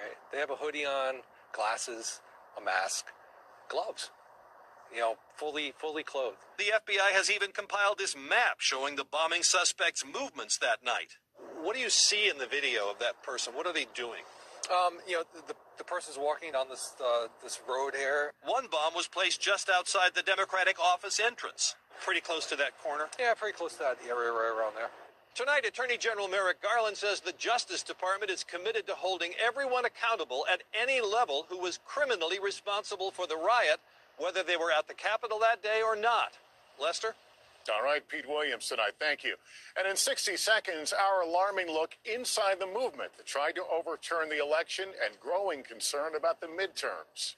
Right? 0.00 0.16
They 0.32 0.38
have 0.38 0.50
a 0.50 0.56
hoodie 0.56 0.84
on, 0.84 1.16
glasses, 1.52 2.20
a 2.60 2.64
mask, 2.64 3.06
gloves. 3.68 4.10
You 4.94 5.00
know, 5.00 5.14
fully 5.36 5.74
fully 5.78 6.02
clothed. 6.04 6.36
The 6.56 6.72
FBI 6.72 7.12
has 7.12 7.30
even 7.30 7.50
compiled 7.50 7.98
this 7.98 8.14
map 8.16 8.58
showing 8.58 8.96
the 8.96 9.04
bombing 9.04 9.42
suspects' 9.42 10.04
movements 10.04 10.56
that 10.58 10.84
night. 10.84 11.18
What 11.60 11.74
do 11.74 11.80
you 11.80 11.90
see 11.90 12.28
in 12.28 12.38
the 12.38 12.46
video 12.46 12.90
of 12.90 12.98
that 13.00 13.22
person? 13.22 13.54
What 13.54 13.66
are 13.66 13.72
they 13.72 13.86
doing? 13.94 14.22
Um, 14.70 14.98
you 15.06 15.14
know, 15.14 15.24
the, 15.46 15.54
the 15.76 15.84
person's 15.84 16.16
walking 16.16 16.52
down 16.52 16.68
this 16.70 16.94
uh, 17.04 17.26
this 17.42 17.60
road 17.68 17.94
here. 17.96 18.32
One 18.44 18.66
bomb 18.70 18.94
was 18.94 19.08
placed 19.08 19.40
just 19.40 19.68
outside 19.68 20.12
the 20.14 20.22
Democratic 20.22 20.78
office 20.78 21.18
entrance, 21.18 21.74
pretty 22.04 22.20
close 22.20 22.46
to 22.46 22.56
that 22.56 22.78
corner. 22.82 23.06
Yeah, 23.18 23.34
pretty 23.34 23.56
close 23.56 23.72
to 23.74 23.80
that 23.80 23.98
area 24.08 24.30
right 24.30 24.54
around 24.56 24.74
there. 24.76 24.90
Tonight, 25.34 25.66
Attorney 25.66 25.96
General 25.98 26.28
Merrick 26.28 26.62
Garland 26.62 26.96
says 26.96 27.18
the 27.18 27.32
Justice 27.32 27.82
Department 27.82 28.30
is 28.30 28.44
committed 28.44 28.86
to 28.86 28.94
holding 28.94 29.32
everyone 29.44 29.84
accountable 29.84 30.46
at 30.50 30.62
any 30.80 31.00
level 31.00 31.46
who 31.48 31.58
was 31.58 31.80
criminally 31.84 32.38
responsible 32.38 33.10
for 33.10 33.26
the 33.26 33.36
riot, 33.36 33.80
whether 34.18 34.42
they 34.42 34.56
were 34.56 34.70
at 34.70 34.88
the 34.88 34.94
Capitol 34.94 35.38
that 35.40 35.62
day 35.62 35.82
or 35.84 35.96
not. 35.96 36.32
Lester? 36.80 37.14
All 37.72 37.82
right, 37.82 38.06
Pete 38.06 38.28
Williamson, 38.28 38.78
I 38.78 38.90
thank 38.98 39.24
you. 39.24 39.36
And 39.78 39.88
in 39.88 39.96
60 39.96 40.36
seconds, 40.36 40.92
our 40.92 41.22
alarming 41.22 41.68
look 41.68 41.96
inside 42.04 42.60
the 42.60 42.66
movement 42.66 43.12
that 43.16 43.26
tried 43.26 43.54
to 43.54 43.62
overturn 43.72 44.28
the 44.28 44.42
election 44.42 44.90
and 45.02 45.18
growing 45.18 45.62
concern 45.62 46.14
about 46.14 46.40
the 46.40 46.46
midterms. 46.46 47.36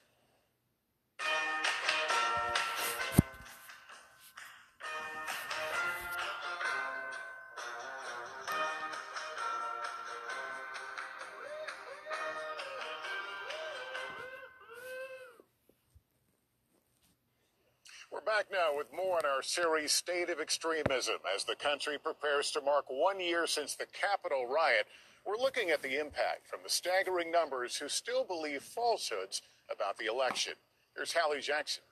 With 18.87 18.97
more 18.97 19.17
on 19.17 19.25
our 19.25 19.41
series 19.41 19.91
State 19.91 20.29
of 20.29 20.39
Extremism. 20.39 21.17
As 21.33 21.43
the 21.43 21.55
country 21.55 21.97
prepares 21.97 22.51
to 22.51 22.61
mark 22.61 22.85
one 22.89 23.19
year 23.19 23.47
since 23.47 23.75
the 23.75 23.87
Capitol 23.87 24.45
riot, 24.45 24.85
we're 25.25 25.37
looking 25.37 25.71
at 25.71 25.81
the 25.81 25.99
impact 25.99 26.47
from 26.47 26.59
the 26.63 26.69
staggering 26.69 27.31
numbers 27.31 27.75
who 27.75 27.89
still 27.89 28.23
believe 28.23 28.61
falsehoods 28.61 29.41
about 29.71 29.97
the 29.97 30.05
election. 30.05 30.53
Here's 30.95 31.13
Hallie 31.13 31.41
Jackson. 31.41 31.83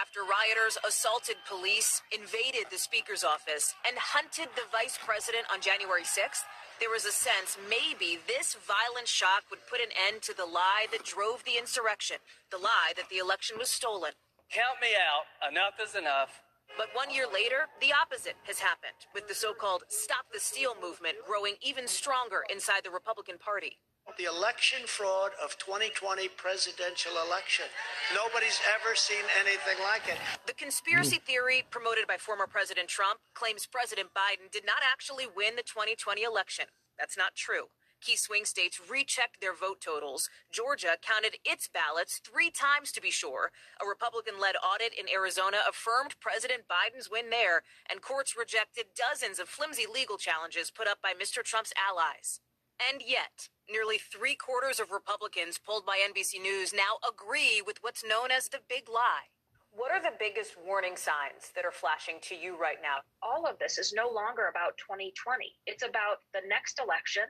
After 0.00 0.20
rioters 0.20 0.76
assaulted 0.86 1.36
police, 1.48 2.02
invaded 2.12 2.66
the 2.70 2.78
Speaker's 2.78 3.24
office, 3.24 3.74
and 3.86 3.96
hunted 3.96 4.48
the 4.54 4.68
vice 4.70 4.98
president 5.02 5.44
on 5.52 5.60
January 5.60 6.02
6th, 6.02 6.44
there 6.80 6.90
was 6.90 7.06
a 7.06 7.12
sense 7.12 7.56
maybe 7.70 8.18
this 8.26 8.56
violent 8.66 9.08
shock 9.08 9.44
would 9.50 9.64
put 9.70 9.80
an 9.80 9.94
end 9.96 10.20
to 10.22 10.36
the 10.36 10.44
lie 10.44 10.86
that 10.90 11.04
drove 11.04 11.44
the 11.44 11.56
insurrection, 11.56 12.16
the 12.50 12.58
lie 12.58 12.92
that 12.96 13.08
the 13.08 13.18
election 13.18 13.56
was 13.58 13.70
stolen. 13.70 14.12
Count 14.52 14.84
me 14.84 14.92
out. 14.92 15.24
Enough 15.48 15.80
is 15.80 15.96
enough. 15.96 16.44
But 16.76 16.92
one 16.92 17.08
year 17.08 17.24
later, 17.24 17.72
the 17.80 17.96
opposite 17.96 18.36
has 18.44 18.60
happened, 18.60 19.08
with 19.16 19.24
the 19.26 19.32
so 19.32 19.56
called 19.56 19.84
Stop 19.88 20.28
the 20.28 20.40
Steal 20.40 20.76
movement 20.76 21.16
growing 21.24 21.56
even 21.64 21.88
stronger 21.88 22.44
inside 22.52 22.84
the 22.84 22.92
Republican 22.92 23.40
Party. 23.40 23.80
The 24.18 24.28
election 24.28 24.84
fraud 24.84 25.32
of 25.42 25.56
2020 25.56 26.28
presidential 26.36 27.12
election. 27.24 27.64
Nobody's 28.12 28.60
ever 28.76 28.92
seen 28.92 29.24
anything 29.40 29.80
like 29.88 30.04
it. 30.04 30.20
The 30.44 30.52
conspiracy 30.52 31.16
theory 31.16 31.64
promoted 31.70 32.04
by 32.06 32.20
former 32.20 32.44
President 32.46 32.88
Trump 32.92 33.20
claims 33.32 33.64
President 33.64 34.12
Biden 34.12 34.52
did 34.52 34.66
not 34.66 34.84
actually 34.84 35.24
win 35.24 35.56
the 35.56 35.64
2020 35.64 36.24
election. 36.24 36.66
That's 36.98 37.16
not 37.16 37.32
true. 37.34 37.72
Key 38.02 38.16
swing 38.16 38.44
states 38.44 38.80
rechecked 38.90 39.40
their 39.40 39.54
vote 39.54 39.80
totals. 39.80 40.28
Georgia 40.50 40.98
counted 41.00 41.36
its 41.44 41.68
ballots 41.68 42.18
three 42.18 42.50
times 42.50 42.90
to 42.90 43.00
be 43.00 43.12
sure. 43.12 43.52
A 43.80 43.86
Republican 43.86 44.40
led 44.40 44.56
audit 44.56 44.92
in 44.92 45.06
Arizona 45.08 45.58
affirmed 45.68 46.18
President 46.18 46.64
Biden's 46.66 47.08
win 47.08 47.30
there, 47.30 47.62
and 47.88 48.02
courts 48.02 48.34
rejected 48.36 48.86
dozens 48.96 49.38
of 49.38 49.48
flimsy 49.48 49.86
legal 49.86 50.18
challenges 50.18 50.72
put 50.72 50.88
up 50.88 50.98
by 51.00 51.12
Mr. 51.14 51.44
Trump's 51.44 51.72
allies. 51.78 52.40
And 52.82 53.02
yet, 53.06 53.48
nearly 53.70 53.98
three 53.98 54.34
quarters 54.34 54.80
of 54.80 54.90
Republicans 54.90 55.60
polled 55.64 55.86
by 55.86 56.02
NBC 56.02 56.42
News 56.42 56.74
now 56.74 56.98
agree 57.06 57.62
with 57.64 57.78
what's 57.82 58.02
known 58.04 58.32
as 58.32 58.48
the 58.48 58.66
big 58.68 58.88
lie. 58.88 59.30
What 59.70 59.92
are 59.92 60.02
the 60.02 60.18
biggest 60.18 60.56
warning 60.66 60.96
signs 60.96 61.54
that 61.54 61.64
are 61.64 61.72
flashing 61.72 62.18
to 62.28 62.34
you 62.34 62.58
right 62.58 62.82
now? 62.82 63.06
All 63.22 63.46
of 63.46 63.58
this 63.58 63.78
is 63.78 63.94
no 63.94 64.10
longer 64.10 64.48
about 64.48 64.76
2020. 64.76 65.54
It's 65.66 65.86
about 65.86 66.18
the 66.34 66.42
next 66.48 66.80
election 66.82 67.24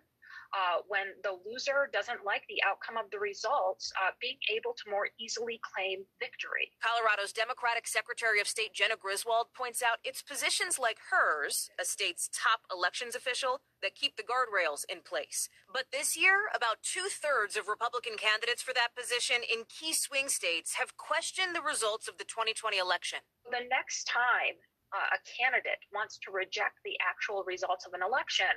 uh, 0.53 0.85
when 0.89 1.17
the 1.23 1.37
loser 1.49 1.89
doesn't 1.93 2.25
like 2.25 2.45
the 2.49 2.61
outcome 2.63 2.97
of 2.97 3.11
the 3.11 3.19
results, 3.19 3.93
uh, 3.97 4.13
being 4.21 4.37
able 4.53 4.77
to 4.77 4.91
more 4.91 5.09
easily 5.19 5.61
claim 5.65 6.05
victory. 6.21 6.73
Colorado's 6.85 7.33
Democratic 7.33 7.89
Secretary 7.89 8.41
of 8.41 8.47
State 8.47 8.75
Jena 8.75 8.97
Griswold 9.01 9.49
points 9.57 9.83
out 9.83 9.99
it's 10.05 10.23
positions 10.23 10.79
like 10.79 10.99
hers, 11.11 11.71
a 11.81 11.85
state's 11.85 12.29
top 12.29 12.69
elections 12.69 13.15
official, 13.15 13.61
that 13.81 13.97
keep 13.97 14.17
the 14.17 14.23
guardrails 14.23 14.85
in 14.89 15.01
place. 15.01 15.49
But 15.73 15.91
this 15.91 16.17
year, 16.17 16.53
about 16.55 16.85
two 16.85 17.09
thirds 17.09 17.57
of 17.57 17.67
Republican 17.67 18.15
candidates 18.21 18.63
for 18.63 18.73
that 18.75 18.95
position 18.95 19.41
in 19.43 19.65
key 19.69 19.93
swing 19.93 20.29
states 20.29 20.75
have 20.77 20.97
questioned 20.97 21.57
the 21.57 21.65
results 21.65 22.07
of 22.07 22.19
the 22.19 22.29
2020 22.29 22.79
election. 22.79 23.19
The 23.51 23.67
next 23.69 24.05
time 24.05 24.61
uh, 24.93 25.17
a 25.17 25.21
candidate 25.25 25.81
wants 25.93 26.21
to 26.21 26.31
reject 26.31 26.79
the 26.85 26.97
actual 27.01 27.43
results 27.49 27.87
of 27.87 27.97
an 27.97 28.05
election, 28.05 28.53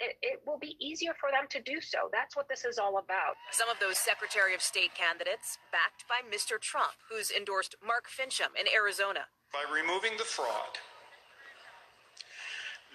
it, 0.00 0.16
it, 0.22 0.40
will 0.46 0.58
be 0.58 0.76
easier 0.80 1.12
for 1.20 1.30
them 1.30 1.46
to 1.50 1.60
do 1.60 1.80
so. 1.80 2.08
That's 2.10 2.34
what 2.34 2.48
this 2.48 2.64
is 2.64 2.78
all 2.78 2.98
about. 2.98 3.36
Some 3.52 3.68
of 3.68 3.78
those 3.78 3.98
Secretary 3.98 4.54
of 4.54 4.62
State 4.62 4.96
candidates 4.96 5.58
backed 5.70 6.08
by 6.08 6.24
Mr. 6.24 6.58
Trump, 6.58 6.96
who's 7.08 7.30
endorsed 7.30 7.76
Mark 7.84 8.08
Finchem 8.08 8.56
in 8.58 8.66
Arizona. 8.72 9.28
By 9.52 9.68
removing 9.68 10.16
the 10.16 10.24
fraud, 10.24 10.80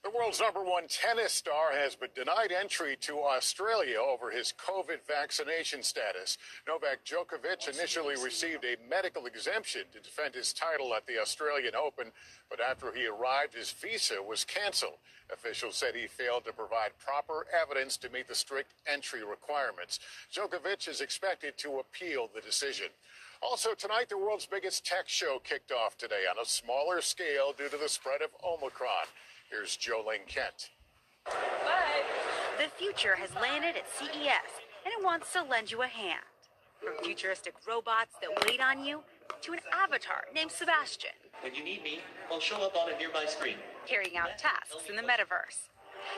The 0.03 0.11
world's 0.11 0.41
number 0.41 0.65
one 0.65 0.88
tennis 0.88 1.33
star 1.33 1.71
has 1.73 1.95
been 1.95 2.11
denied 2.12 2.51
entry 2.51 2.97
to 3.03 3.21
Australia 3.21 3.99
over 3.99 4.33
his 4.33 4.53
COVID 4.59 4.99
vaccination 5.07 5.85
status. 5.85 6.38
Novak 6.67 7.05
Djokovic 7.05 7.69
initially 7.69 8.17
received 8.21 8.65
a 8.65 8.77
medical 8.91 9.27
exemption 9.27 9.83
to 9.93 10.01
defend 10.01 10.35
his 10.35 10.53
title 10.53 10.93
at 10.93 11.07
the 11.07 11.21
Australian 11.21 11.77
Open, 11.77 12.11
but 12.51 12.61
after 12.61 12.93
he 12.93 13.07
arrived, 13.07 13.55
his 13.55 13.71
visa 13.71 14.17
was 14.21 14.45
canceled. 14.45 14.99
Officials 15.33 15.77
said 15.77 15.95
he 15.95 16.09
failed 16.09 16.47
to 16.47 16.53
provide 16.53 16.99
proper 16.99 17.47
evidence 17.55 17.97
to 17.99 18.11
meet 18.11 18.27
the 18.27 18.35
strict 18.35 18.73
entry 18.93 19.23
requirements. 19.25 20.01
Djokovic 20.35 20.88
is 20.88 21.01
expected 21.01 21.57
to 21.59 21.79
appeal 21.79 22.29
the 22.35 22.41
decision. 22.41 22.88
Also, 23.41 23.73
tonight, 23.75 24.09
the 24.09 24.19
world's 24.19 24.47
biggest 24.47 24.85
tech 24.85 25.09
show 25.09 25.41
kicked 25.45 25.71
off 25.71 25.97
today 25.97 26.25
on 26.29 26.43
a 26.43 26.49
smaller 26.49 27.01
scale 27.01 27.55
due 27.57 27.69
to 27.69 27.77
the 27.77 27.88
spread 27.88 28.21
of 28.21 28.31
Omicron. 28.45 29.07
Here's 29.53 29.77
Jolene 29.77 30.27
Kent. 30.27 30.71
Bye. 31.27 32.03
The 32.57 32.71
future 32.71 33.17
has 33.17 33.35
landed 33.35 33.77
at 33.77 33.85
CES, 33.99 34.49
and 34.87 34.95
it 34.99 35.05
wants 35.05 35.31
to 35.35 35.43
lend 35.43 35.71
you 35.71 35.83
a 35.83 35.87
hand. 35.87 36.25
From 36.83 36.95
futuristic 37.05 37.53
robots 37.69 38.17
that 38.23 38.49
wait 38.49 38.62
on 38.62 38.83
you 38.83 39.03
to 39.43 39.53
an 39.53 39.59
avatar 39.71 40.25
named 40.35 40.51
Sebastian. 40.51 41.11
When 41.43 41.55
you 41.55 41.62
need 41.62 41.83
me, 41.83 42.01
I'll 42.31 42.41
show 42.41 42.62
up 42.62 42.75
on 42.77 42.91
a 42.95 42.97
nearby 42.97 43.27
screen. 43.27 43.57
Carrying 43.87 44.17
out 44.17 44.38
tasks 44.38 44.88
in 44.88 44.97
the 44.97 45.03
metaverse. 45.03 45.69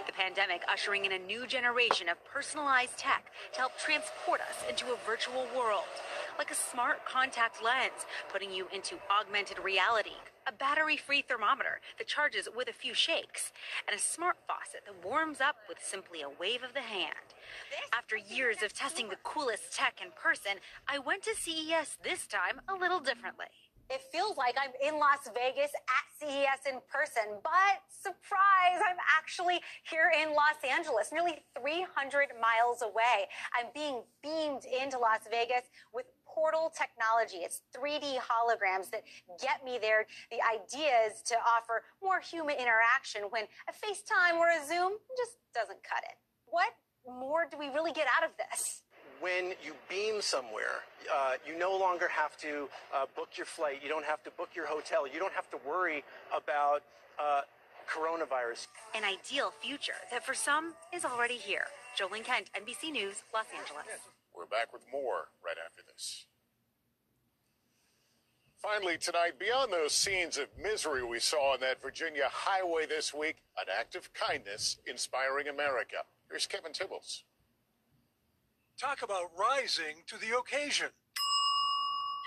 The 0.06 0.12
pandemic 0.12 0.62
ushering 0.70 1.04
in 1.04 1.12
a 1.12 1.18
new 1.18 1.46
generation 1.46 2.08
of 2.08 2.24
personalized 2.24 2.98
tech 2.98 3.32
to 3.52 3.60
help 3.60 3.78
transport 3.78 4.40
us 4.40 4.62
into 4.68 4.92
a 4.92 4.98
virtual 5.06 5.46
world 5.56 5.84
like 6.38 6.50
a 6.50 6.54
smart 6.54 7.04
contact 7.04 7.62
lens, 7.62 8.06
putting 8.32 8.52
you 8.52 8.66
into 8.72 8.96
augmented 9.10 9.58
reality, 9.62 10.18
a 10.46 10.52
battery 10.52 10.96
free 10.96 11.22
thermometer 11.22 11.80
that 11.98 12.06
charges 12.06 12.48
with 12.54 12.68
a 12.68 12.72
few 12.72 12.94
shakes, 12.94 13.52
and 13.87 13.96
a 13.96 14.00
smart 14.00 14.37
faucet 14.46 14.82
that 14.87 15.04
warms 15.04 15.40
up 15.40 15.56
with 15.68 15.78
simply 15.82 16.22
a 16.22 16.28
wave 16.28 16.62
of 16.62 16.74
the 16.74 16.80
hand. 16.80 17.34
After 17.92 18.16
years 18.16 18.62
of 18.62 18.72
testing 18.72 19.08
the 19.08 19.22
coolest 19.22 19.72
tech 19.72 20.00
in 20.02 20.10
person, 20.10 20.58
I 20.88 20.98
went 20.98 21.22
to 21.24 21.34
CES 21.34 21.98
this 22.02 22.26
time 22.26 22.60
a 22.68 22.74
little 22.74 23.00
differently. 23.00 23.46
It 23.90 24.01
feels 24.11 24.37
like 24.37 24.57
I'm 24.57 24.73
in 24.81 24.99
Las 24.99 25.29
Vegas 25.35 25.70
at 25.75 26.05
CES 26.16 26.73
in 26.73 26.81
person, 26.88 27.37
but 27.44 27.85
surprise, 27.92 28.81
I'm 28.81 28.97
actually 29.18 29.61
here 29.85 30.09
in 30.09 30.33
Los 30.33 30.57
Angeles, 30.64 31.12
nearly 31.12 31.44
300 31.61 32.33
miles 32.40 32.81
away. 32.81 33.29
I'm 33.53 33.68
being 33.75 34.01
beamed 34.23 34.64
into 34.64 34.99
Las 34.99 35.29
Vegas 35.31 35.68
with 35.92 36.07
portal 36.25 36.73
technology. 36.73 37.44
It's 37.44 37.61
3D 37.77 38.16
holograms 38.25 38.88
that 38.90 39.05
get 39.40 39.64
me 39.64 39.79
there. 39.79 40.09
The 40.33 40.40
idea 40.40 41.05
is 41.05 41.20
to 41.29 41.37
offer 41.44 41.85
more 42.03 42.20
human 42.20 42.57
interaction 42.57 43.29
when 43.29 43.44
a 43.68 43.73
FaceTime 43.73 44.40
or 44.40 44.49
a 44.49 44.64
Zoom 44.64 44.97
just 45.16 45.37
doesn't 45.53 45.85
cut 45.85 46.03
it. 46.09 46.16
What 46.49 46.73
more 47.05 47.44
do 47.51 47.59
we 47.59 47.68
really 47.68 47.92
get 47.92 48.09
out 48.09 48.25
of 48.25 48.33
this? 48.40 48.83
When 49.20 49.55
you 49.64 49.74
beam 49.88 50.20
somewhere, 50.20 50.83
uh, 51.12 51.33
you 51.46 51.59
no 51.59 51.77
longer 51.77 52.09
have 52.09 52.37
to 52.38 52.68
uh, 52.94 53.07
book 53.16 53.31
your 53.37 53.46
flight. 53.46 53.81
You 53.83 53.88
don't 53.88 54.05
have 54.05 54.22
to 54.24 54.31
book 54.33 54.50
your 54.55 54.66
hotel. 54.66 55.07
You 55.07 55.18
don't 55.18 55.33
have 55.33 55.50
to 55.50 55.59
worry 55.66 56.05
about 56.37 56.83
uh, 57.18 57.42
coronavirus. 57.88 58.66
An 58.94 59.05
ideal 59.05 59.53
future 59.61 60.00
that 60.11 60.24
for 60.24 60.35
some 60.35 60.74
is 60.92 61.05
already 61.05 61.37
here. 61.37 61.66
Jolene 61.98 62.24
Kent, 62.24 62.50
NBC 62.57 62.90
News, 62.92 63.22
Los 63.33 63.46
Angeles. 63.57 63.87
We're 64.35 64.46
back 64.46 64.72
with 64.72 64.83
more 64.90 65.29
right 65.44 65.57
after 65.64 65.83
this. 65.87 66.27
Finally, 68.61 68.96
tonight, 68.96 69.38
beyond 69.38 69.70
those 69.70 69.92
scenes 69.92 70.38
of 70.38 70.46
misery 70.61 71.05
we 71.05 71.20
saw 71.20 71.53
on 71.53 71.61
that 71.61 71.83
Virginia 71.83 72.29
highway 72.31 72.87
this 72.87 73.12
week, 73.12 73.37
an 73.59 73.66
act 73.79 73.94
of 73.94 74.12
kindness 74.14 74.79
inspiring 74.87 75.48
America. 75.48 75.96
Here's 76.31 76.46
Kevin 76.46 76.72
Tibbles. 76.72 77.24
Talk 78.80 79.02
about 79.02 79.30
rising 79.38 80.02
to 80.08 80.18
the 80.18 80.37
occasion. 80.37 80.88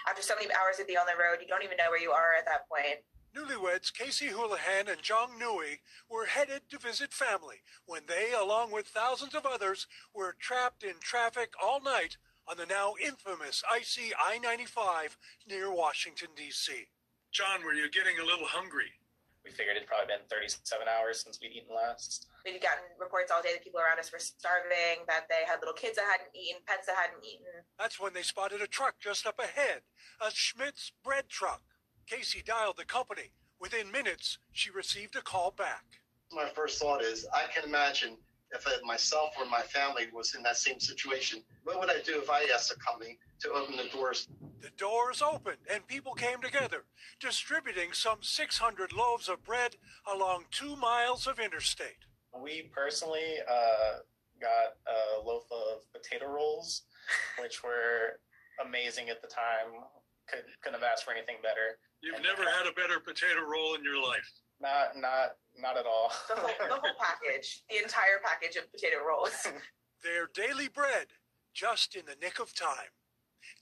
After 0.10 0.22
so 0.22 0.36
many 0.36 0.48
hours 0.54 0.80
of 0.80 0.88
being 0.88 0.98
on 0.98 1.06
the 1.06 1.22
road, 1.22 1.40
you 1.42 1.48
don't 1.48 1.64
even 1.64 1.76
know 1.76 1.90
where 1.90 2.00
you 2.00 2.12
are 2.12 2.36
at 2.40 2.46
that 2.46 2.70
point. 2.70 3.04
Newlyweds 3.36 3.94
Casey 3.94 4.28
Houlihan 4.28 4.88
and 4.88 5.02
Jong 5.02 5.38
Nui 5.38 5.82
were 6.10 6.26
headed 6.26 6.62
to 6.70 6.80
visit 6.80 7.14
family 7.14 7.58
when 7.86 8.04
they, 8.08 8.32
along 8.32 8.72
with 8.72 8.88
thousands 8.88 9.36
of 9.36 9.46
others, 9.46 9.88
were 10.16 10.38
trapped 10.40 10.84
in 10.84 10.96
traffic 11.02 11.52
all 11.62 11.82
night 11.82 12.16
on 12.48 12.56
the 12.56 12.66
now 12.66 12.94
infamous 13.06 13.62
icy 13.70 14.14
I 14.18 14.40
95 14.40 15.18
near 15.50 15.70
Washington, 15.74 16.30
D.C. 16.36 16.88
John, 17.34 17.66
were 17.66 17.74
you 17.74 17.92
getting 17.92 18.20
a 18.20 18.26
little 18.26 18.48
hungry? 18.48 18.96
We 19.44 19.52
figured 19.52 19.76
it'd 19.76 19.88
probably 19.88 20.08
been 20.08 20.26
37 20.30 20.88
hours 20.88 21.24
since 21.24 21.40
we'd 21.42 21.52
eaten 21.52 21.76
last. 21.76 22.28
We'd 22.48 22.62
gotten 22.62 22.86
reports 22.98 23.30
all 23.30 23.42
day 23.42 23.52
that 23.52 23.64
people 23.64 23.82
around 23.82 24.00
us 24.00 24.10
were 24.12 24.20
starving, 24.20 25.04
that 25.08 25.28
they 25.28 25.44
had 25.46 25.60
little 25.60 25.74
kids 25.74 25.98
that 25.98 26.06
hadn't 26.10 26.32
eaten, 26.34 26.62
pets 26.66 26.88
that 26.88 26.96
hadn't 26.96 27.20
eaten. 27.20 27.44
That's 27.78 28.00
when 28.00 28.14
they 28.14 28.22
spotted 28.22 28.62
a 28.62 28.68
truck 28.68 28.96
just 29.02 29.28
up 29.28 29.38
ahead, 29.38 29.82
a 30.22 30.32
Schmidt's 30.32 30.94
bread 31.04 31.28
truck. 31.28 31.62
Casey 32.08 32.42
dialed 32.42 32.78
the 32.78 32.86
company. 32.86 33.34
Within 33.60 33.92
minutes, 33.92 34.38
she 34.54 34.72
received 34.72 35.18
a 35.18 35.22
call 35.22 35.52
back. 35.52 35.84
My 36.32 36.48
first 36.56 36.80
thought 36.80 37.02
is 37.02 37.28
I 37.34 37.52
can 37.54 37.68
imagine 37.68 38.16
if 38.52 38.66
I, 38.66 38.72
myself 38.86 39.32
or 39.38 39.46
my 39.46 39.62
family 39.62 40.08
was 40.14 40.34
in 40.34 40.42
that 40.44 40.56
same 40.56 40.80
situation, 40.80 41.44
what 41.66 41.82
would 41.82 41.90
I 41.90 42.02
do 42.06 42.18
if 42.22 42.30
I 42.30 42.48
asked 42.54 42.70
the 42.70 42.76
company 42.76 43.18
to 43.42 43.52
open 43.52 43.76
the 43.76 43.90
doors? 43.94 44.30
The 44.62 44.70
doors 44.78 45.22
opened 45.22 45.58
and 45.72 45.86
people 45.86 46.14
came 46.14 46.42
together, 46.42 46.86
distributing 47.20 47.92
some 47.92 48.20
600 48.22 48.94
loaves 48.94 49.28
of 49.28 49.44
bread 49.44 49.76
along 50.10 50.46
two 50.50 50.78
miles 50.78 51.28
of 51.28 51.40
interstate. 51.40 52.07
We 52.42 52.70
personally 52.74 53.42
uh, 53.50 54.00
got 54.42 54.78
a 54.88 55.26
loaf 55.26 55.44
of 55.52 55.82
potato 55.94 56.28
rolls, 56.32 56.84
which 57.42 57.64
were 57.64 58.20
amazing 58.66 59.10
at 59.10 59.22
the 59.22 59.28
time. 59.28 59.84
Could, 60.28 60.44
couldn't 60.62 60.80
have 60.80 60.90
asked 60.90 61.06
for 61.06 61.12
anything 61.12 61.38
better. 61.42 61.80
You've 62.02 62.16
and 62.16 62.24
never 62.24 62.44
had 62.44 62.68
a 62.68 62.74
better 62.74 63.00
potato 63.00 63.42
roll 63.48 63.76
in 63.76 63.84
your 63.84 64.02
life. 64.02 64.30
Not, 64.60 64.98
not, 64.98 65.38
not 65.58 65.78
at 65.78 65.86
all. 65.86 66.12
The 66.28 66.36
whole, 66.36 66.50
the 66.60 66.76
whole 66.76 66.98
package, 67.00 67.64
the 67.70 67.78
entire 67.82 68.20
package 68.24 68.56
of 68.58 68.72
potato 68.72 68.98
rolls. 69.08 69.48
Their 70.04 70.28
daily 70.34 70.68
bread, 70.68 71.08
just 71.54 71.96
in 71.96 72.06
the 72.06 72.16
nick 72.22 72.40
of 72.40 72.54
time. 72.54 72.92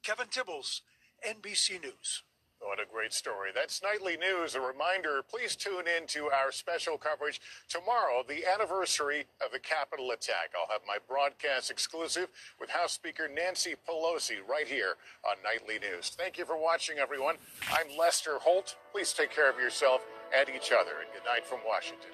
Kevin 0.04 0.28
Tibbles, 0.28 0.82
NBC 1.26 1.82
News. 1.82 2.24
What 2.65 2.80
a 2.80 2.91
great 2.91 3.13
story. 3.13 3.51
That's 3.54 3.84
nightly 3.84 4.17
news. 4.17 4.56
A 4.56 4.62
reminder 4.62 5.21
please 5.21 5.56
tune 5.56 5.86
in 5.88 6.08
to 6.08 6.32
our 6.32 6.51
special 6.51 6.97
coverage 6.97 7.39
tomorrow, 7.69 8.23
the 8.28 8.43
anniversary 8.45 9.28
of 9.43 9.51
the 9.51 9.60
Capitol 9.60 10.12
attack. 10.12 10.49
I'll 10.56 10.71
have 10.71 10.82
my 10.88 10.97
broadcast 11.08 11.69
exclusive 11.69 12.30
with 12.60 12.71
House 12.71 12.93
Speaker 12.93 13.28
Nancy 13.28 13.75
Pelosi 13.88 14.38
right 14.49 14.67
here 14.67 14.95
on 15.23 15.36
Nightly 15.43 15.78
News. 15.78 16.10
Thank 16.10 16.39
you 16.39 16.45
for 16.45 16.58
watching, 16.58 16.97
everyone. 16.97 17.36
I'm 17.71 17.95
Lester 17.97 18.39
Holt. 18.39 18.75
Please 18.91 19.13
take 19.13 19.30
care 19.30 19.49
of 19.49 19.60
yourself 19.60 20.01
and 20.36 20.49
each 20.49 20.71
other. 20.71 20.91
And 21.01 21.13
good 21.13 21.25
night 21.25 21.45
from 21.45 21.60
Washington. 21.65 22.12